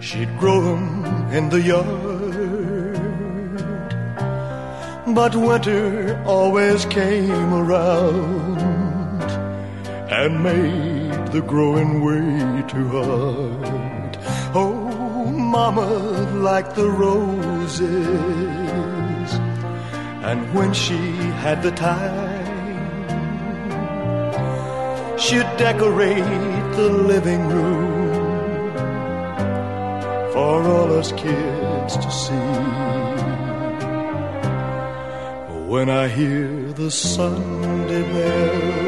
She'd 0.00 0.34
grow 0.38 0.62
them 0.62 1.04
in 1.30 1.50
the 1.50 1.60
yard. 1.60 1.84
But 5.14 5.34
winter 5.36 6.18
always 6.24 6.86
came 6.86 7.52
around 7.52 8.62
and 10.10 10.42
made 10.42 11.03
the 11.34 11.42
growing 11.42 12.00
way 12.04 12.62
too 12.68 12.88
hard. 12.90 14.16
Oh, 14.54 15.26
mama, 15.32 15.90
like 16.48 16.76
the 16.76 16.88
roses. 16.88 17.80
And 20.28 20.54
when 20.54 20.72
she 20.72 21.00
had 21.42 21.60
the 21.60 21.72
time, 21.72 22.78
she'd 25.18 25.50
decorate 25.56 26.76
the 26.76 26.90
living 27.12 27.48
room 27.48 28.72
for 30.32 30.62
all 30.74 30.92
us 31.00 31.10
kids 31.10 31.96
to 31.96 32.10
see. 32.22 32.48
When 35.72 35.90
I 35.90 36.06
hear 36.06 36.72
the 36.74 36.92
Sunday 36.92 38.02
bells 38.12 38.83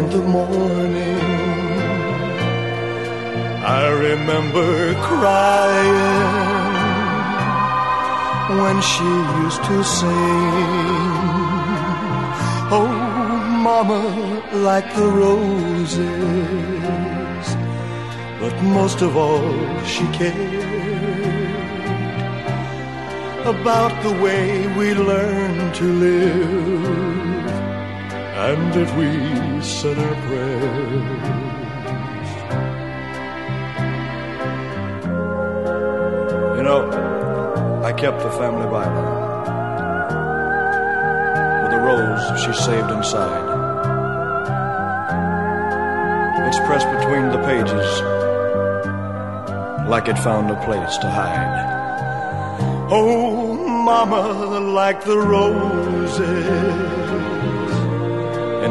in 0.00 0.08
the 0.08 0.24
morning, 0.38 1.20
I 3.80 3.84
remember 4.08 4.94
crying 5.08 6.40
when 8.62 8.76
she 8.90 9.10
used 9.44 9.62
to 9.70 9.76
sing. 9.98 10.50
Oh, 12.78 12.90
mama, 13.68 14.02
like 14.68 14.88
the 14.94 15.08
roses 15.24 16.10
but 18.40 18.54
most 18.62 19.02
of 19.02 19.12
all, 19.18 19.52
she 19.84 20.04
cared 20.18 20.64
about 23.54 23.92
the 24.02 24.14
way 24.24 24.66
we 24.78 24.94
learn 24.94 25.72
to 25.74 25.84
live 26.06 27.10
and 28.48 28.74
if 28.74 28.90
we 28.96 29.49
said 29.62 29.98
our 29.98 30.14
prayers. 30.26 31.50
You 36.56 36.62
know, 36.62 37.80
I 37.84 37.92
kept 37.92 38.20
the 38.20 38.30
family 38.30 38.66
Bible 38.66 39.06
with 41.62 41.72
a 41.72 41.80
rose 41.80 42.40
she 42.42 42.52
saved 42.52 42.90
inside. 42.90 43.48
It's 46.48 46.58
pressed 46.66 46.90
between 46.98 47.30
the 47.30 47.38
pages 47.46 48.00
like 49.88 50.08
it 50.08 50.18
found 50.18 50.50
a 50.50 50.56
place 50.64 50.96
to 50.98 51.10
hide. 51.10 51.78
Oh, 52.90 53.54
mama, 53.54 54.60
like 54.60 55.04
the 55.04 55.18
roses, 55.18 56.18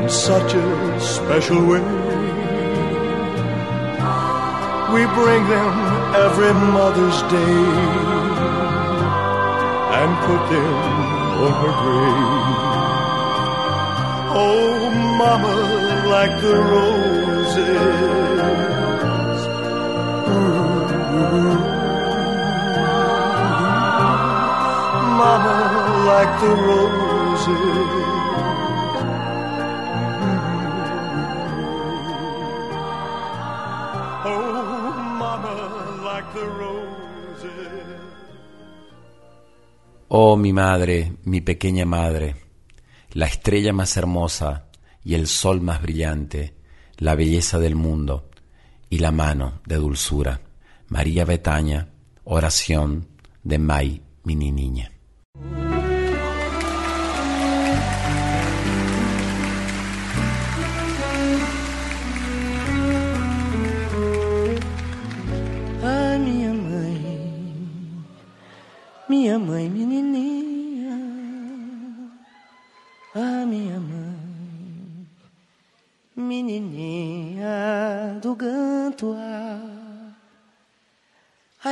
such 0.10 0.54
a 0.56 1.00
special 1.00 1.64
way. 1.66 1.82
We 4.94 5.06
bring 5.14 5.44
them 5.48 5.74
every 6.16 6.54
Mother's 6.54 7.22
Day 7.30 7.60
and 10.00 10.10
put 10.26 10.42
them 10.50 10.74
on 11.46 11.52
her 11.62 11.74
grave. 11.82 12.60
Oh, 14.42 14.90
mama, 15.20 15.56
like 16.10 16.42
the 16.42 16.56
roses 16.56 18.10
Mama, 25.20 25.58
like 26.08 26.34
the 26.42 26.54
roses. 26.56 28.29
Oh, 40.22 40.36
mi 40.36 40.52
madre, 40.52 41.14
mi 41.24 41.40
pequeña 41.40 41.86
madre, 41.86 42.36
la 43.14 43.26
estrella 43.26 43.72
más 43.72 43.96
hermosa 43.96 44.66
y 45.02 45.14
el 45.14 45.28
sol 45.28 45.62
más 45.62 45.82
brillante, 45.82 46.56
la 46.98 47.16
belleza 47.16 47.58
del 47.58 47.76
mundo 47.78 48.30
y 48.90 48.98
la 49.00 49.14
mano 49.14 49.62
de 49.66 49.78
dulzura. 49.78 50.42
María 50.90 51.24
Betaña, 51.24 51.88
oración 52.26 53.08
de 53.44 53.60
May, 53.60 54.02
mini 54.26 54.52
niña. 54.52 54.92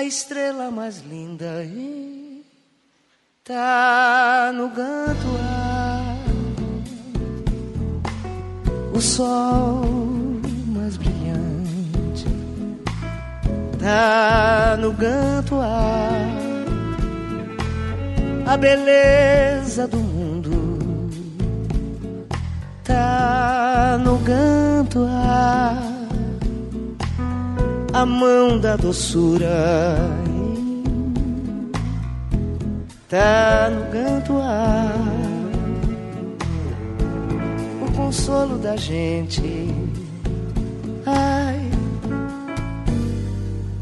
Estrela 0.07 0.71
mais 0.71 0.99
linda 0.99 1.45
tá 3.43 4.51
no 4.53 4.69
Gantoá, 4.69 6.15
o 8.93 9.01
sol 9.01 9.81
mais 10.67 10.97
brilhante 10.97 12.25
tá 13.79 14.77
no 14.79 14.93
Gantoá, 14.93 16.09
a 18.45 18.57
beleza 18.57 19.87
do 19.87 19.97
mundo 19.97 20.67
tá 22.83 23.99
no 24.01 24.17
ganto 24.19 25.05
a, 28.01 28.05
mão 28.05 28.59
da 28.59 28.75
doçura. 28.75 29.47
Tá 33.09 33.69
no 33.71 33.91
ganto 33.91 34.33
a, 34.37 34.91
o 37.81 37.91
consolo 37.93 38.57
da 38.57 38.75
gente. 38.75 39.41
Ai. 41.05 41.69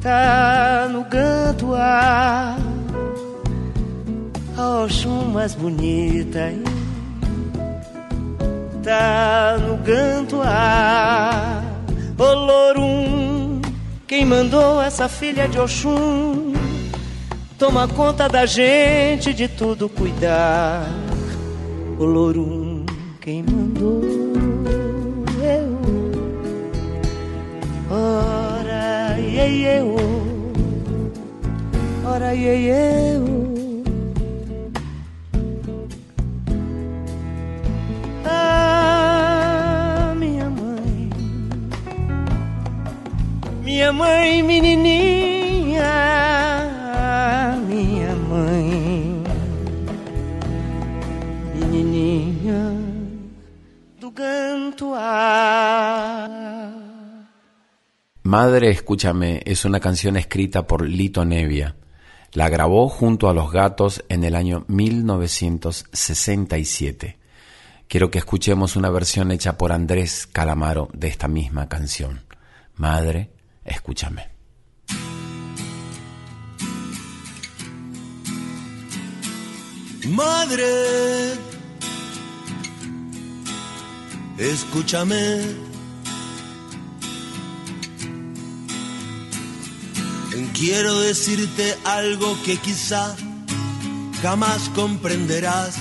Tá 0.01 0.87
no 0.91 1.03
ganto 1.05 1.73
a, 1.73 2.57
Oxum 4.57 5.31
mais 5.31 5.55
bonita 5.55 6.51
tá 8.85 9.57
no 9.67 9.77
canto 9.79 10.39
a. 10.43 11.63
Olorum, 12.17 13.04
quem 14.07 14.23
mandou 14.25 14.81
essa 14.81 15.09
filha 15.09 15.47
de 15.47 15.59
Oxum 15.59 16.53
toma 17.57 17.87
conta 17.87 18.27
da 18.27 18.45
gente 18.45 19.33
de 19.33 19.47
tudo 19.47 19.89
cuidar. 19.89 20.87
Olorum, 21.97 22.85
quem 23.21 23.43
mandou 23.43 24.03
eu. 25.41 25.75
Ora, 27.89 29.19
iê, 29.19 29.79
eu. 29.79 29.95
Ora, 32.05 32.35
iê, 32.35 33.15
eu. 33.15 33.54
Minha 43.75 43.91
mãe, 43.91 44.39
menininha, 44.41 45.83
minha 47.67 48.15
mãe, 48.15 49.21
Gantuá. 54.15 55.03
Madre, 58.23 58.69
escúchame, 58.69 59.41
es 59.43 59.65
una 59.65 59.81
canción 59.81 60.15
escrita 60.15 60.65
por 60.65 60.87
Lito 60.87 61.25
Nevia. 61.25 61.75
La 62.31 62.47
grabó 62.47 62.87
junto 62.87 63.27
a 63.27 63.33
Los 63.33 63.51
Gatos 63.51 64.05
en 64.07 64.23
el 64.23 64.37
año 64.37 64.63
1967. 64.69 67.17
Quiero 67.89 68.09
que 68.09 68.19
escuchemos 68.19 68.77
una 68.77 68.89
versión 68.89 69.33
hecha 69.33 69.57
por 69.57 69.73
Andrés 69.73 70.27
Calamaro 70.27 70.87
de 70.93 71.09
esta 71.09 71.27
misma 71.27 71.67
canción. 71.67 72.21
Madre, 72.77 73.34
Escúchame. 73.65 74.29
Madre, 80.07 81.33
escúchame. 84.37 85.75
Quiero 90.53 90.99
decirte 91.01 91.77
algo 91.83 92.41
que 92.43 92.57
quizá 92.57 93.15
jamás 94.21 94.69
comprenderás. 94.73 95.75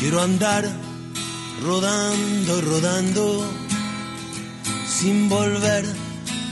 Quiero 0.00 0.20
andar 0.20 0.87
rodando, 1.62 2.60
rodando, 2.60 3.44
sin 4.86 5.28
volver, 5.28 5.84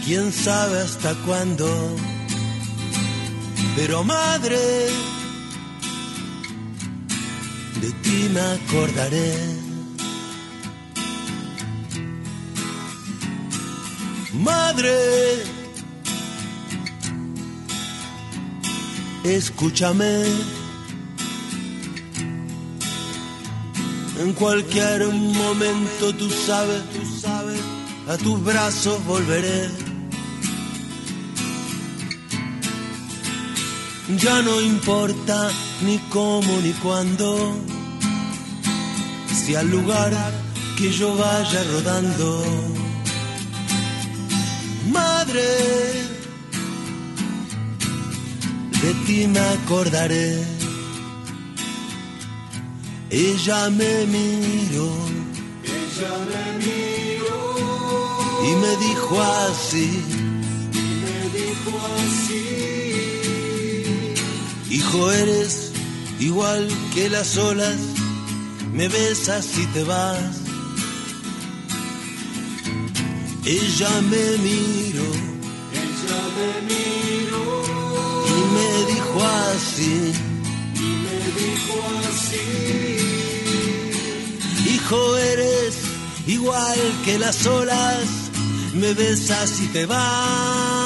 quién 0.04 0.32
sabe 0.32 0.80
hasta 0.80 1.14
cuándo. 1.26 1.66
Pero 3.76 4.04
madre, 4.04 4.58
de 7.80 7.90
ti 8.02 8.28
me 8.32 8.40
acordaré. 8.40 9.34
Madre, 14.32 15.44
escúchame 19.24 20.55
En 24.18 24.32
cualquier 24.32 25.06
momento 25.08 26.14
tú 26.14 26.30
sabes, 26.30 26.82
tú 26.90 27.20
sabes, 27.20 27.60
a 28.08 28.16
tus 28.16 28.42
brazos 28.42 29.04
volveré. 29.04 29.68
Ya 34.18 34.40
no 34.40 34.60
importa 34.60 35.50
ni 35.82 35.98
cómo 36.10 36.60
ni 36.62 36.72
cuándo, 36.74 37.56
si 39.34 39.54
al 39.54 39.70
lugar 39.70 40.12
que 40.78 40.90
yo 40.90 41.14
vaya 41.16 41.64
rodando. 41.72 42.42
Madre, 44.92 45.42
de 48.82 48.94
ti 49.06 49.26
me 49.26 49.40
acordaré. 49.40 50.55
Ella 53.08 53.70
me 53.70 54.04
miró, 54.06 54.90
ella 55.62 56.12
me 56.26 56.58
miró. 56.66 57.38
Y 58.42 58.50
me 58.56 58.76
dijo 58.84 59.22
así, 59.22 60.02
y 60.72 60.84
me 61.04 61.18
dijo 61.38 61.72
así, 62.02 62.46
hijo 64.70 65.12
eres 65.12 65.70
igual 66.18 66.68
que 66.94 67.08
las 67.08 67.36
olas, 67.36 67.78
me 68.72 68.88
besas 68.88 69.56
y 69.56 69.66
te 69.66 69.84
vas. 69.84 70.40
Ella 73.44 74.00
me 74.10 74.38
miró, 74.38 75.08
ella 75.72 76.20
me 76.36 76.50
miró. 76.74 77.46
Y 78.26 78.38
me 78.56 78.70
dijo 78.92 79.18
así, 79.54 80.12
y 80.74 80.88
me 81.04 81.18
dijo 81.40 81.76
así 82.10 82.95
hijo 84.86 85.16
eres 85.16 85.74
igual 86.28 86.78
que 87.04 87.18
las 87.18 87.44
olas, 87.44 88.30
me 88.72 88.94
besas 88.94 89.60
y 89.60 89.66
te 89.68 89.84
vas. 89.84 90.85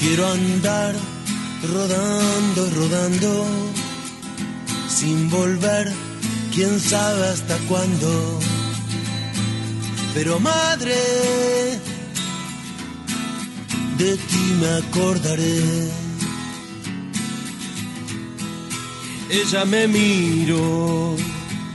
Quiero 0.00 0.26
andar 0.26 0.94
rodando, 1.62 2.70
rodando, 2.70 3.46
sin 4.88 5.28
volver, 5.28 5.92
quién 6.54 6.80
sabe 6.80 7.28
hasta 7.28 7.58
cuándo. 7.68 8.40
Pero 10.14 10.40
madre, 10.40 10.96
de 13.98 14.16
ti 14.16 14.56
me 14.58 14.68
acordaré. 14.82 15.90
Ella 19.28 19.66
me 19.66 19.86
miró, 19.86 21.14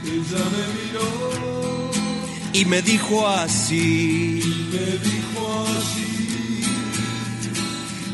ella 0.03 0.43
me 0.55 0.63
miró 0.75 1.35
y 2.53 2.65
me 2.65 2.81
dijo 2.81 3.27
así, 3.27 4.41
me 4.71 4.97
dijo 5.09 5.65
así. 5.77 6.14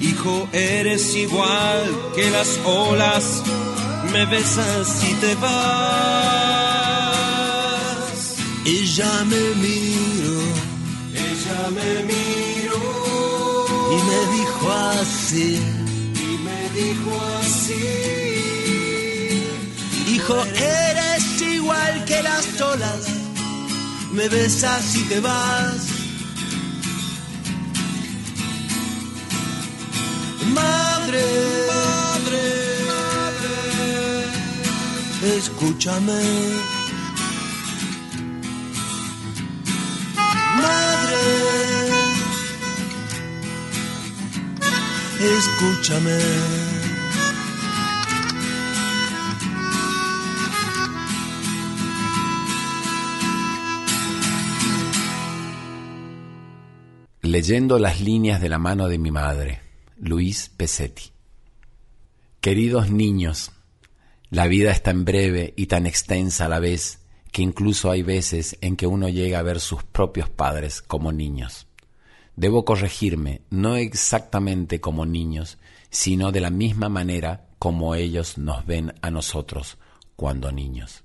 Hijo, 0.02 0.50
eres 0.52 1.16
igual 1.16 2.12
que 2.16 2.32
las 2.32 2.60
olas, 2.66 3.44
me 4.12 4.26
besas 4.26 5.04
y 5.04 5.14
te 5.16 5.36
vas. 5.36 5.52
Ella 8.66 9.24
me 9.26 9.56
miró, 9.62 10.42
ella 11.14 11.70
me 11.78 12.04
miró 12.12 12.84
y 13.92 13.98
me 14.10 14.20
dijo 14.38 14.72
así, 14.72 15.50
y 16.16 16.30
me 16.48 16.62
dijo 16.82 17.12
así. 17.40 17.86
Hijo, 20.16 20.38
eres 20.56 21.42
igual 21.42 22.06
que 22.06 22.24
las 22.24 22.60
olas, 22.60 23.06
me 24.14 24.28
besas 24.30 24.96
y 24.96 25.04
te 25.04 25.20
vas. 25.20 25.91
Madre, 30.54 31.24
madre, 31.68 32.44
madre, 32.88 33.56
escúchame. 35.38 36.22
Madre, 40.58 41.24
escúchame. 45.38 46.20
Leyendo 57.22 57.80
las 57.80 58.02
líneas 58.02 58.42
de 58.42 58.50
la 58.50 58.58
mano 58.58 58.90
de 58.90 58.98
mi 58.98 59.12
madre, 59.12 59.61
Luis 60.04 60.50
Pesetti. 60.58 61.12
Queridos 62.40 62.90
niños, 62.90 63.52
la 64.32 64.48
vida 64.48 64.72
es 64.72 64.82
tan 64.82 65.06
breve 65.06 65.54
y 65.56 65.68
tan 65.68 65.86
extensa 65.86 66.46
a 66.46 66.50
la 66.50 66.58
vez 66.58 67.02
que 67.32 67.44
incluso 67.44 67.92
hay 67.92 68.02
veces 68.02 68.58
en 68.62 68.78
que 68.78 68.88
uno 68.88 69.10
llega 69.10 69.38
a 69.38 69.44
ver 69.44 69.60
sus 69.60 69.84
propios 69.84 70.28
padres 70.28 70.82
como 70.82 71.12
niños. 71.12 71.68
Debo 72.36 72.66
corregirme, 72.66 73.42
no 73.52 73.76
exactamente 73.76 74.82
como 74.82 75.06
niños, 75.06 75.60
sino 75.92 76.32
de 76.32 76.42
la 76.42 76.50
misma 76.50 76.90
manera 76.90 77.46
como 77.60 77.94
ellos 77.94 78.40
nos 78.40 78.66
ven 78.66 78.96
a 79.04 79.12
nosotros 79.12 79.78
cuando 80.16 80.52
niños. 80.52 81.04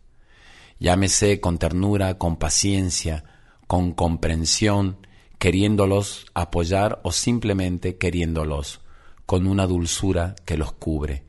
Llámese 0.79 1.39
con 1.39 1.59
ternura, 1.59 2.17
con 2.17 2.37
paciencia, 2.39 3.25
con 3.67 3.93
comprensión, 3.93 5.07
queriéndolos 5.39 6.25
apoyar 6.33 7.01
o 7.05 7.13
simplemente 7.13 7.99
queriéndolos, 7.99 8.81
con 9.27 9.47
una 9.49 9.67
dulzura 9.67 10.37
que 10.45 10.57
los 10.57 10.73
cubre, 10.73 11.25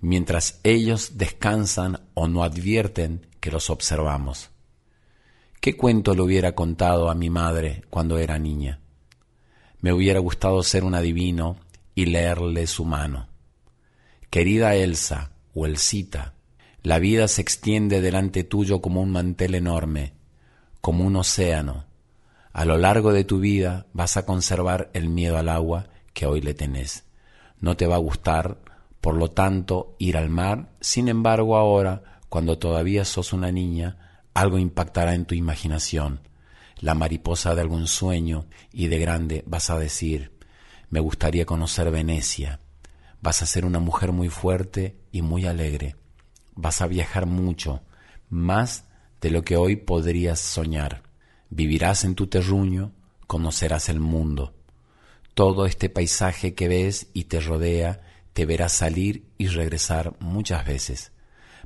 mientras 0.00 0.60
ellos 0.64 1.16
descansan 1.16 2.08
o 2.14 2.28
no 2.28 2.42
advierten 2.42 3.26
que 3.40 3.50
los 3.50 3.70
observamos. 3.70 4.50
¿Qué 5.60 5.76
cuento 5.76 6.14
le 6.14 6.22
hubiera 6.22 6.54
contado 6.54 7.08
a 7.08 7.14
mi 7.14 7.30
madre 7.30 7.82
cuando 7.88 8.18
era 8.18 8.38
niña? 8.38 8.80
Me 9.80 9.92
hubiera 9.92 10.20
gustado 10.20 10.62
ser 10.62 10.84
un 10.84 10.94
adivino 10.94 11.56
y 11.94 12.06
leerle 12.06 12.66
su 12.66 12.84
mano. 12.84 13.28
Querida 14.30 14.74
Elsa 14.74 15.30
o 15.54 15.66
Elsita, 15.66 16.34
la 16.82 16.98
vida 16.98 17.26
se 17.26 17.42
extiende 17.42 18.00
delante 18.00 18.44
tuyo 18.44 18.80
como 18.80 19.00
un 19.00 19.10
mantel 19.10 19.54
enorme, 19.54 20.12
como 20.80 21.04
un 21.04 21.16
océano. 21.16 21.86
A 22.52 22.64
lo 22.64 22.78
largo 22.78 23.12
de 23.12 23.24
tu 23.24 23.38
vida 23.38 23.86
vas 23.92 24.16
a 24.16 24.26
conservar 24.26 24.90
el 24.94 25.08
miedo 25.08 25.36
al 25.36 25.48
agua 25.48 25.88
que 26.12 26.26
hoy 26.26 26.40
le 26.40 26.54
tenés. 26.54 27.05
No 27.60 27.76
te 27.76 27.86
va 27.86 27.96
a 27.96 27.98
gustar, 27.98 28.58
por 29.00 29.14
lo 29.16 29.30
tanto, 29.30 29.94
ir 29.98 30.16
al 30.16 30.30
mar, 30.30 30.70
sin 30.80 31.08
embargo 31.08 31.56
ahora, 31.56 32.20
cuando 32.28 32.58
todavía 32.58 33.04
sos 33.04 33.32
una 33.32 33.52
niña, 33.52 34.20
algo 34.34 34.58
impactará 34.58 35.14
en 35.14 35.24
tu 35.24 35.34
imaginación, 35.34 36.20
la 36.80 36.94
mariposa 36.94 37.54
de 37.54 37.60
algún 37.62 37.86
sueño, 37.86 38.46
y 38.72 38.88
de 38.88 38.98
grande 38.98 39.44
vas 39.46 39.70
a 39.70 39.78
decir, 39.78 40.32
me 40.90 41.00
gustaría 41.00 41.46
conocer 41.46 41.90
Venecia. 41.90 42.60
Vas 43.20 43.42
a 43.42 43.46
ser 43.46 43.64
una 43.64 43.78
mujer 43.78 44.12
muy 44.12 44.28
fuerte 44.28 44.96
y 45.10 45.22
muy 45.22 45.46
alegre. 45.46 45.96
Vas 46.54 46.80
a 46.80 46.86
viajar 46.86 47.26
mucho, 47.26 47.82
más 48.28 48.84
de 49.20 49.30
lo 49.30 49.42
que 49.42 49.56
hoy 49.56 49.76
podrías 49.76 50.40
soñar. 50.40 51.02
Vivirás 51.50 52.04
en 52.04 52.14
tu 52.14 52.26
terruño, 52.26 52.92
conocerás 53.26 53.88
el 53.88 54.00
mundo. 54.00 54.55
Todo 55.36 55.66
este 55.66 55.90
paisaje 55.90 56.54
que 56.54 56.66
ves 56.66 57.08
y 57.12 57.24
te 57.24 57.40
rodea 57.40 58.00
te 58.32 58.46
verás 58.46 58.72
salir 58.72 59.26
y 59.36 59.48
regresar 59.48 60.16
muchas 60.18 60.64
veces. 60.64 61.12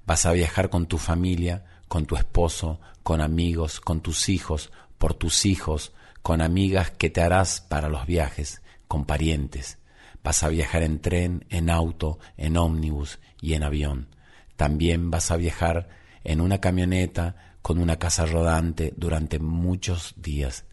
Vas 0.04 0.26
a 0.26 0.32
viajar 0.32 0.70
con 0.70 0.86
tu 0.86 0.98
familia, 0.98 1.64
con 1.86 2.04
tu 2.04 2.16
esposo, 2.16 2.80
con 3.04 3.20
amigos, 3.20 3.80
con 3.80 4.00
tus 4.00 4.28
hijos, 4.28 4.72
por 4.98 5.14
tus 5.14 5.46
hijos, 5.46 5.92
con 6.20 6.40
amigas 6.40 6.90
que 6.90 7.10
te 7.10 7.20
harás 7.20 7.60
para 7.60 7.88
los 7.88 8.06
viajes, 8.06 8.60
con 8.88 9.04
parientes. 9.04 9.78
Vas 10.24 10.42
a 10.42 10.48
viajar 10.48 10.82
en 10.82 11.00
tren, 11.00 11.46
en 11.48 11.70
auto, 11.70 12.18
en 12.36 12.56
ómnibus 12.56 13.20
y 13.40 13.54
en 13.54 13.62
avión. 13.62 14.08
También 14.56 15.12
vas 15.12 15.30
a 15.30 15.36
viajar 15.36 15.90
en 16.24 16.40
una 16.40 16.60
camioneta 16.60 17.54
con 17.62 17.78
una 17.78 18.00
casa 18.00 18.26
rodante 18.26 18.92
durante 18.96 19.38
muchos 19.38 20.14
días. 20.16 20.64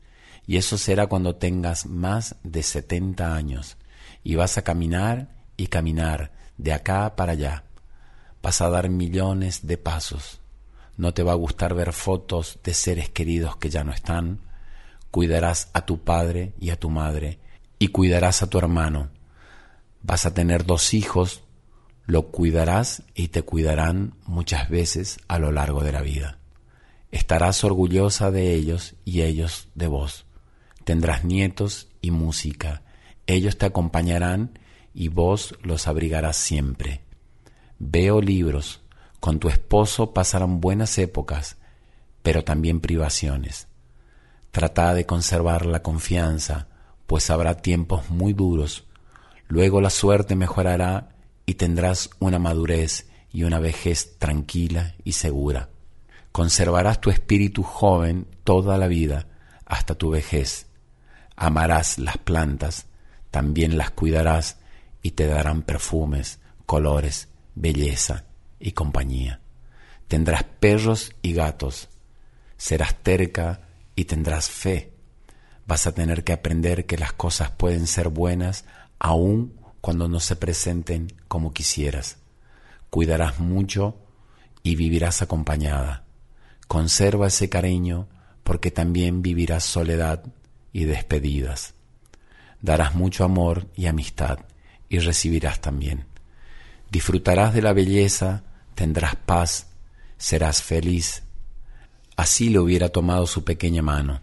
Y 0.48 0.56
eso 0.56 0.78
será 0.78 1.08
cuando 1.08 1.36
tengas 1.36 1.86
más 1.86 2.38
de 2.44 2.64
70 2.64 3.36
años. 3.36 3.78
Y 4.24 4.36
vas 4.36 4.58
a 4.58 4.64
caminar 4.64 5.36
y 5.58 5.68
caminar 5.68 6.32
de 6.58 6.74
acá 6.74 7.16
para 7.18 7.34
allá. 7.34 7.66
Vas 8.42 8.62
a 8.62 8.70
dar 8.70 8.90
millones 8.90 9.68
de 9.68 9.78
pasos. 9.78 10.40
No 10.96 11.14
te 11.14 11.22
va 11.22 11.34
a 11.34 11.36
gustar 11.36 11.74
ver 11.74 11.92
fotos 11.92 12.60
de 12.64 12.74
seres 12.74 13.10
queridos 13.10 13.58
que 13.58 13.70
ya 13.70 13.84
no 13.84 13.92
están. 13.92 14.40
Cuidarás 15.12 15.70
a 15.74 15.86
tu 15.86 16.04
padre 16.04 16.54
y 16.60 16.70
a 16.70 16.80
tu 16.80 16.90
madre 16.90 17.40
y 17.78 17.90
cuidarás 17.90 18.42
a 18.42 18.50
tu 18.50 18.58
hermano. 18.58 19.10
Vas 20.02 20.26
a 20.26 20.34
tener 20.34 20.66
dos 20.66 20.94
hijos, 20.94 21.44
lo 22.06 22.32
cuidarás 22.32 23.04
y 23.16 23.28
te 23.28 23.42
cuidarán 23.42 24.16
muchas 24.26 24.70
veces 24.70 25.20
a 25.28 25.40
lo 25.40 25.52
largo 25.52 25.84
de 25.84 25.92
la 25.92 26.02
vida. 26.02 26.40
Estarás 27.12 27.64
orgullosa 27.64 28.32
de 28.32 28.54
ellos 28.54 28.96
y 29.04 29.22
ellos 29.22 29.68
de 29.76 29.88
vos. 29.88 30.27
Tendrás 30.88 31.26
nietos 31.26 31.90
y 32.00 32.12
música. 32.12 32.82
Ellos 33.26 33.58
te 33.58 33.66
acompañarán 33.66 34.58
y 34.94 35.10
vos 35.10 35.54
los 35.62 35.86
abrigarás 35.86 36.38
siempre. 36.38 37.02
Veo 37.78 38.22
libros. 38.22 38.80
Con 39.20 39.40
tu 39.40 39.50
esposo 39.50 40.14
pasarán 40.14 40.62
buenas 40.62 40.98
épocas, 40.98 41.58
pero 42.24 42.46
también 42.46 42.80
privaciones. 42.80 43.68
Trata 44.52 44.94
de 44.94 45.06
conservar 45.06 45.66
la 45.66 45.84
confianza, 45.84 46.70
pues 47.06 47.30
habrá 47.32 47.58
tiempos 47.58 48.10
muy 48.10 48.32
duros. 48.32 48.86
Luego 49.50 49.82
la 49.82 49.90
suerte 49.90 50.38
mejorará 50.38 51.18
y 51.46 51.56
tendrás 51.56 52.12
una 52.20 52.40
madurez 52.40 53.10
y 53.34 53.44
una 53.44 53.60
vejez 53.60 54.18
tranquila 54.20 54.96
y 55.04 55.12
segura. 55.12 55.68
Conservarás 56.32 57.02
tu 57.02 57.10
espíritu 57.10 57.62
joven 57.62 58.26
toda 58.46 58.78
la 58.78 58.88
vida 58.88 59.28
hasta 59.66 59.94
tu 59.94 60.12
vejez. 60.12 60.67
Amarás 61.40 62.00
las 62.00 62.18
plantas, 62.18 62.88
también 63.30 63.78
las 63.78 63.92
cuidarás 63.92 64.58
y 65.04 65.12
te 65.12 65.28
darán 65.28 65.62
perfumes, 65.62 66.40
colores, 66.66 67.30
belleza 67.54 68.26
y 68.60 68.72
compañía. 68.72 69.40
Tendrás 70.08 70.44
perros 70.44 71.14
y 71.22 71.34
gatos. 71.34 71.90
Serás 72.58 72.96
terca 73.04 73.62
y 73.96 74.06
tendrás 74.06 74.50
fe. 74.50 74.94
Vas 75.68 75.86
a 75.86 75.94
tener 75.94 76.24
que 76.24 76.34
aprender 76.34 76.88
que 76.88 76.98
las 76.98 77.14
cosas 77.14 77.52
pueden 77.52 77.86
ser 77.86 78.10
buenas 78.10 78.66
aun 78.98 79.54
cuando 79.80 80.08
no 80.08 80.20
se 80.20 80.36
presenten 80.36 81.14
como 81.28 81.54
quisieras. 81.54 82.18
Cuidarás 82.90 83.40
mucho 83.40 83.96
y 84.64 84.76
vivirás 84.76 85.22
acompañada. 85.22 86.04
Conserva 86.68 87.28
ese 87.28 87.48
cariño 87.48 88.08
porque 88.44 88.72
también 88.72 89.22
vivirás 89.22 89.64
soledad 89.64 90.24
y 90.72 90.86
despedidas. 90.86 91.74
Darás 92.62 92.96
mucho 92.96 93.24
amor 93.24 93.68
y 93.76 93.86
amistad 93.86 94.40
y 94.90 95.00
recibirás 95.00 95.62
también. 95.62 96.06
Disfrutarás 96.90 97.54
de 97.54 97.62
la 97.62 97.74
belleza, 97.74 98.44
tendrás 98.76 99.16
paz, 99.16 99.68
serás 100.18 100.62
feliz. 100.62 101.24
Así 102.16 102.50
le 102.50 102.60
hubiera 102.60 102.90
tomado 102.90 103.28
su 103.28 103.44
pequeña 103.44 103.82
mano, 103.82 104.22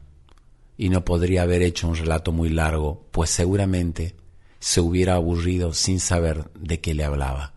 y 0.76 0.88
no 0.88 1.05
podría 1.05 1.42
haber 1.42 1.62
hecho 1.62 1.88
un 1.88 1.95
relato 1.95 2.32
muy 2.32 2.49
largo, 2.49 3.07
pues 3.12 3.30
seguramente 3.30 4.16
se 4.59 4.80
hubiera 4.80 5.14
aburrido 5.14 5.74
sin 5.74 6.01
saber 6.01 6.51
de 6.55 6.80
qué 6.80 6.95
le 6.95 7.05
hablaba. 7.05 7.55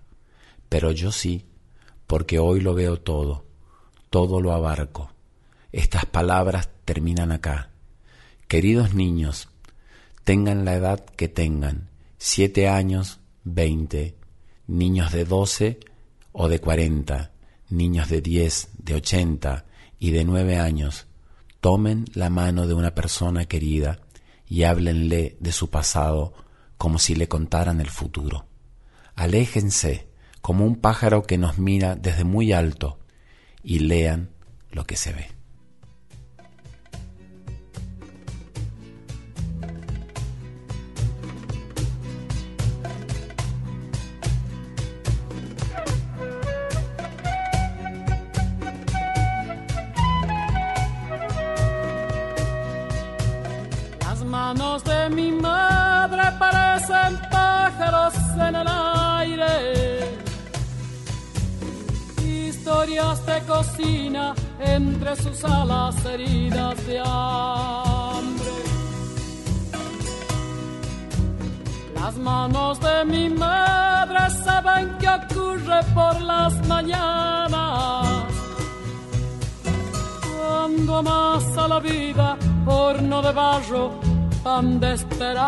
Pero 0.69 0.91
yo 0.91 1.11
sí, 1.11 1.45
porque 2.05 2.37
hoy 2.39 2.59
lo 2.59 2.73
veo 2.73 2.97
todo, 2.99 3.45
todo 4.09 4.41
lo 4.41 4.51
abarco. 4.51 5.11
Estas 5.71 6.05
palabras 6.05 6.69
terminan 6.85 7.31
acá. 7.31 7.71
Queridos 8.47 8.93
niños, 8.93 9.49
tengan 10.23 10.63
la 10.63 10.75
edad 10.75 11.03
que 11.05 11.27
tengan, 11.27 11.89
siete 12.17 12.69
años, 12.69 13.19
veinte, 13.43 14.15
niños 14.67 15.11
de 15.11 15.25
doce 15.25 15.81
o 16.31 16.47
de 16.47 16.59
cuarenta, 16.59 17.33
niños 17.69 18.07
de 18.07 18.21
diez, 18.21 18.69
de 18.77 18.95
ochenta 18.95 19.65
y 19.99 20.11
de 20.11 20.23
nueve 20.23 20.57
años, 20.57 21.07
tomen 21.59 22.05
la 22.13 22.29
mano 22.29 22.67
de 22.67 22.73
una 22.73 22.95
persona 22.95 23.43
querida 23.43 23.99
y 24.47 24.63
háblenle 24.63 25.35
de 25.41 25.51
su 25.51 25.69
pasado 25.69 26.33
como 26.77 26.99
si 26.99 27.15
le 27.15 27.27
contaran 27.27 27.81
el 27.81 27.89
futuro. 27.89 28.45
Aléjense 29.15 30.07
como 30.39 30.65
un 30.65 30.77
pájaro 30.77 31.23
que 31.23 31.37
nos 31.37 31.57
mira 31.57 31.97
desde 31.97 32.23
muy 32.23 32.53
alto 32.53 32.97
y 33.61 33.79
lean 33.79 34.29
lo 34.71 34.85
que 34.85 34.95
se 34.95 35.11
ve. 35.11 35.36
En 58.39 58.55
el 58.55 58.67
aire. 58.67 60.17
Historias 62.25 63.25
de 63.25 63.41
cocina 63.41 64.35
entre 64.59 65.15
sus 65.15 65.43
alas 65.43 66.05
heridas 66.05 66.85
de 66.85 66.99
hambre. 66.99 68.51
Las 71.95 72.15
manos 72.17 72.79
de 72.79 73.05
mi 73.05 73.29
madre 73.29 74.29
saben 74.43 74.97
qué 74.99 75.09
ocurre 75.09 75.79
por 75.93 76.21
las 76.21 76.53
mañanas. 76.67 78.25
Cuando 80.37 80.97
amasa 80.97 81.67
la 81.67 81.79
vida, 81.79 82.37
horno 82.65 83.21
de 83.21 83.31
barro, 83.31 83.91
pan 84.43 84.79
de 84.79 84.93
esperanza. 84.93 85.47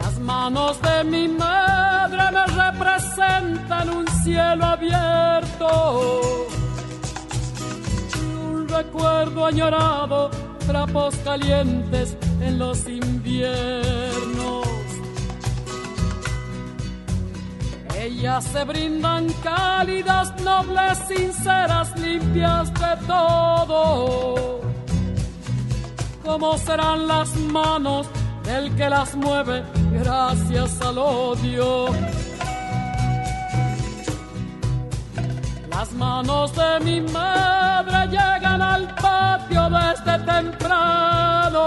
Las 0.00 0.18
manos 0.20 0.80
de 0.82 1.04
mi 1.04 1.28
madre 1.28 2.22
me 2.32 2.46
representan 2.46 3.90
un 3.90 4.06
cielo 4.22 4.64
abierto. 4.64 5.68
Un 8.20 8.68
recuerdo 8.68 9.46
añorado, 9.46 10.30
trapos 10.66 11.14
calientes 11.24 12.16
en 12.40 12.58
los 12.58 12.86
inviernos. 12.88 14.37
Ellas 18.18 18.44
se 18.46 18.64
brindan 18.64 19.28
cálidas, 19.44 20.34
nobles, 20.42 20.98
sinceras, 21.06 21.96
limpias 22.00 22.74
de 22.74 23.06
todo. 23.06 24.60
¿Cómo 26.24 26.58
serán 26.58 27.06
las 27.06 27.32
manos 27.36 28.08
del 28.42 28.74
que 28.74 28.90
las 28.90 29.14
mueve 29.14 29.62
gracias 29.92 30.80
al 30.80 30.98
odio? 30.98 31.90
Las 35.70 35.92
manos 35.92 36.52
de 36.56 36.80
mi 36.80 37.00
madre 37.12 38.08
llegan 38.08 38.60
al 38.60 38.92
patio 38.96 39.70
desde 39.70 40.18
temprano. 40.24 41.58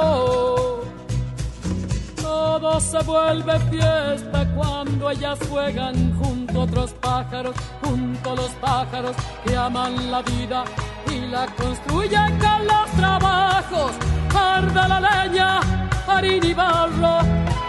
Todo 2.42 2.80
se 2.80 2.98
vuelve 3.04 3.60
fiesta 3.70 4.48
cuando 4.56 5.12
ellas 5.12 5.38
juegan 5.48 5.96
junto 6.20 6.62
a 6.62 6.64
otros 6.64 6.92
pájaros, 6.94 7.56
junto 7.84 8.32
a 8.32 8.36
los 8.36 8.50
pájaros 8.54 9.16
que 9.46 9.56
aman 9.56 10.10
la 10.10 10.24
vida 10.24 10.64
y 11.12 11.20
la 11.28 11.46
construyen 11.56 12.40
con 12.40 12.66
los 12.66 12.90
trabajos. 12.98 13.92
Arde 14.36 14.88
la 14.90 15.00
leña, 15.00 15.60
harina 16.08 16.48
y 16.48 16.54
barro, 16.56 17.20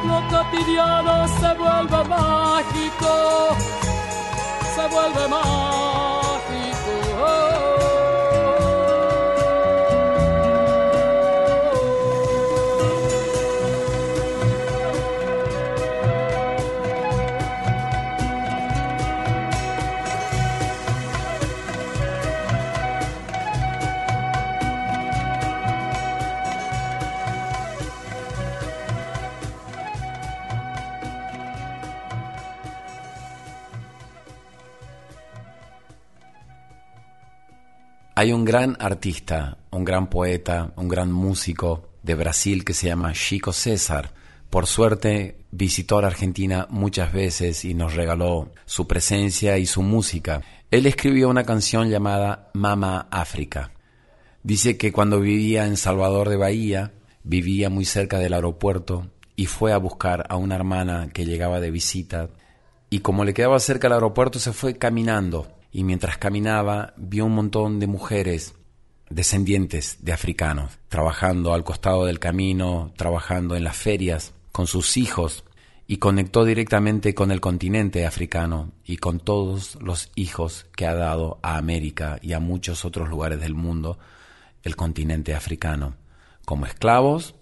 lo 0.09 0.19
cotidiano 0.33 1.29
se 1.29 1.55
vuelve 1.63 2.05
mágico, 2.09 3.13
se 4.75 4.85
vuelve 4.89 5.29
mágico. 5.29 6.13
Hay 38.23 38.33
un 38.33 38.45
gran 38.45 38.77
artista, 38.79 39.59
un 39.73 39.85
gran 39.85 40.09
poeta, 40.09 40.73
un 40.77 40.87
gran 40.87 41.11
músico 41.11 41.89
de 42.05 42.15
Brasil 42.15 42.65
que 42.65 42.73
se 42.73 42.87
llama 42.87 43.13
Chico 43.15 43.53
César. 43.53 44.15
Por 44.49 44.69
suerte 44.69 45.45
visitó 45.51 46.01
la 46.01 46.07
Argentina 46.07 46.69
muchas 46.71 47.13
veces 47.13 47.65
y 47.65 47.75
nos 47.75 47.97
regaló 47.97 48.53
su 48.65 48.87
presencia 48.87 49.59
y 49.59 49.67
su 49.67 49.83
música. 49.83 50.41
Él 50.71 50.87
escribió 50.87 51.29
una 51.29 51.43
canción 51.43 51.91
llamada 51.91 52.49
Mama 52.55 53.09
África. 53.11 53.73
Dice 54.45 54.77
que 54.77 54.93
cuando 54.93 55.19
vivía 55.19 55.67
en 55.67 55.77
Salvador 55.77 56.29
de 56.29 56.37
Bahía, 56.37 56.93
vivía 57.25 57.71
muy 57.71 57.85
cerca 57.85 58.21
del 58.21 58.35
aeropuerto 58.35 59.11
y 59.35 59.47
fue 59.47 59.73
a 59.73 59.79
buscar 59.79 60.27
a 60.29 60.37
una 60.37 60.55
hermana 60.55 61.09
que 61.13 61.25
llegaba 61.25 61.59
de 61.59 61.73
visita 61.73 62.29
y 62.89 63.01
como 63.01 63.25
le 63.25 63.35
quedaba 63.35 63.59
cerca 63.59 63.89
el 63.89 63.95
aeropuerto 63.95 64.39
se 64.39 64.53
fue 64.53 64.79
caminando 64.79 65.49
y 65.73 65.85
mientras 65.85 66.19
caminaba 66.19 66.93
vio 66.97 67.25
un 67.25 67.35
montón 67.35 67.81
de 67.81 67.87
mujeres 67.87 68.55
descendientes 69.09 69.99
de 70.05 70.13
africanos 70.13 70.79
trabajando 70.89 71.55
al 71.55 71.65
costado 71.65 72.05
del 72.05 72.19
camino, 72.19 72.93
trabajando 72.97 73.57
en 73.57 73.65
las 73.65 73.77
ferias 73.77 74.35
con 74.53 74.67
sus 74.67 74.97
hijos 74.97 75.45
y 75.87 75.97
conectó 75.97 76.45
directamente 76.45 77.15
con 77.15 77.31
el 77.31 77.41
continente 77.41 78.07
africano 78.07 78.73
y 78.85 78.99
con 78.99 79.19
todos 79.19 79.77
los 79.81 80.11
hijos 80.15 80.67
que 80.77 80.87
ha 80.87 80.95
dado 80.95 81.39
a 81.43 81.57
América 81.57 82.19
y 82.23 82.35
a 82.35 82.41
muchos 82.41 82.85
otros 82.85 83.09
lugares 83.09 83.41
del 83.41 83.55
mundo 83.55 83.99
el 84.63 84.77
continente 84.77 85.35
africano, 85.35 85.97
como 86.45 86.67
esclavos 86.67 87.35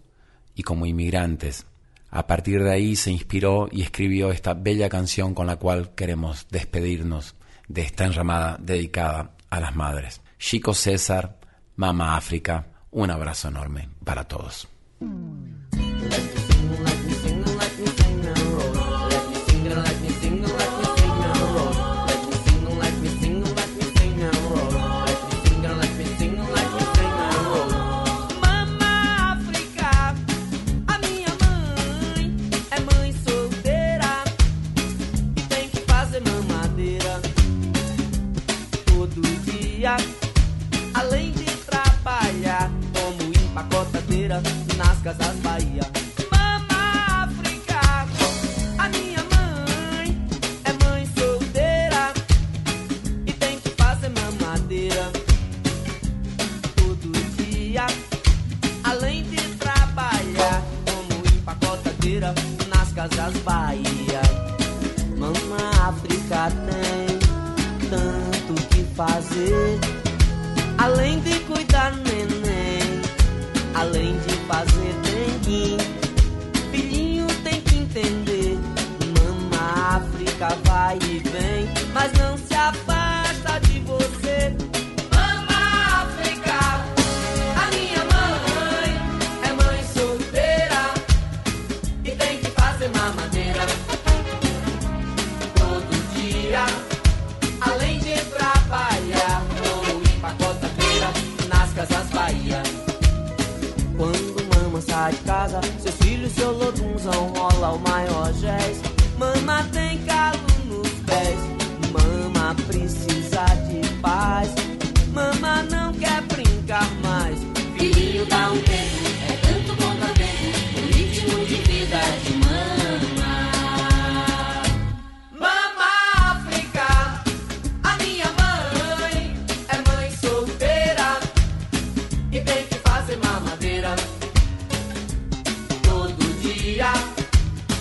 y 0.55 0.63
como 0.63 0.87
inmigrantes. 0.87 1.67
A 2.11 2.27
partir 2.27 2.63
de 2.63 2.73
ahí 2.73 2.97
se 2.97 3.11
inspiró 3.11 3.69
y 3.71 3.83
escribió 3.83 4.33
esta 4.33 4.55
bella 4.55 4.89
canción 4.89 5.35
con 5.35 5.47
la 5.47 5.57
cual 5.57 5.95
queremos 5.95 6.47
despedirnos 6.51 7.37
de 7.71 7.83
esta 7.83 8.05
enramada 8.05 8.57
dedicada 8.59 9.31
a 9.49 9.61
las 9.61 9.77
madres. 9.77 10.21
Chico 10.39 10.75
César, 10.75 11.39
Mama 11.77 12.17
África, 12.17 12.67
un 12.91 13.11
abrazo 13.11 13.49
enorme 13.49 13.89
para 14.05 14.25
todos. 14.25 14.69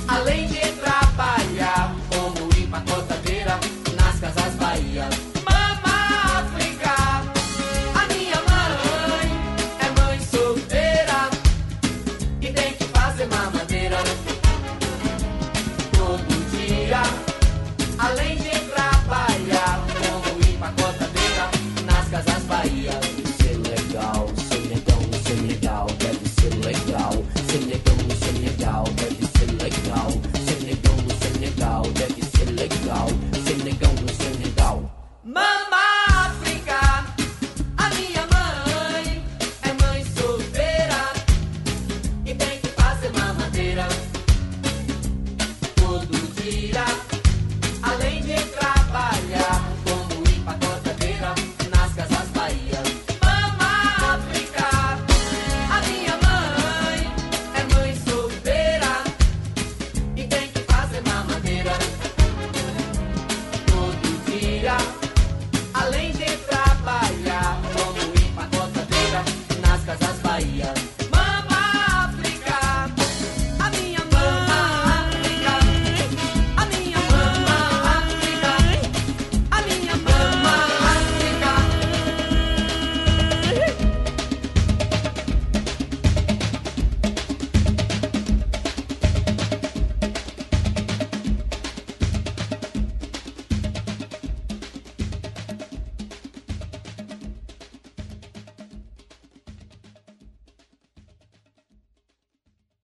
além 0.08 0.48
de 0.48 0.58
entrar. 0.58 0.89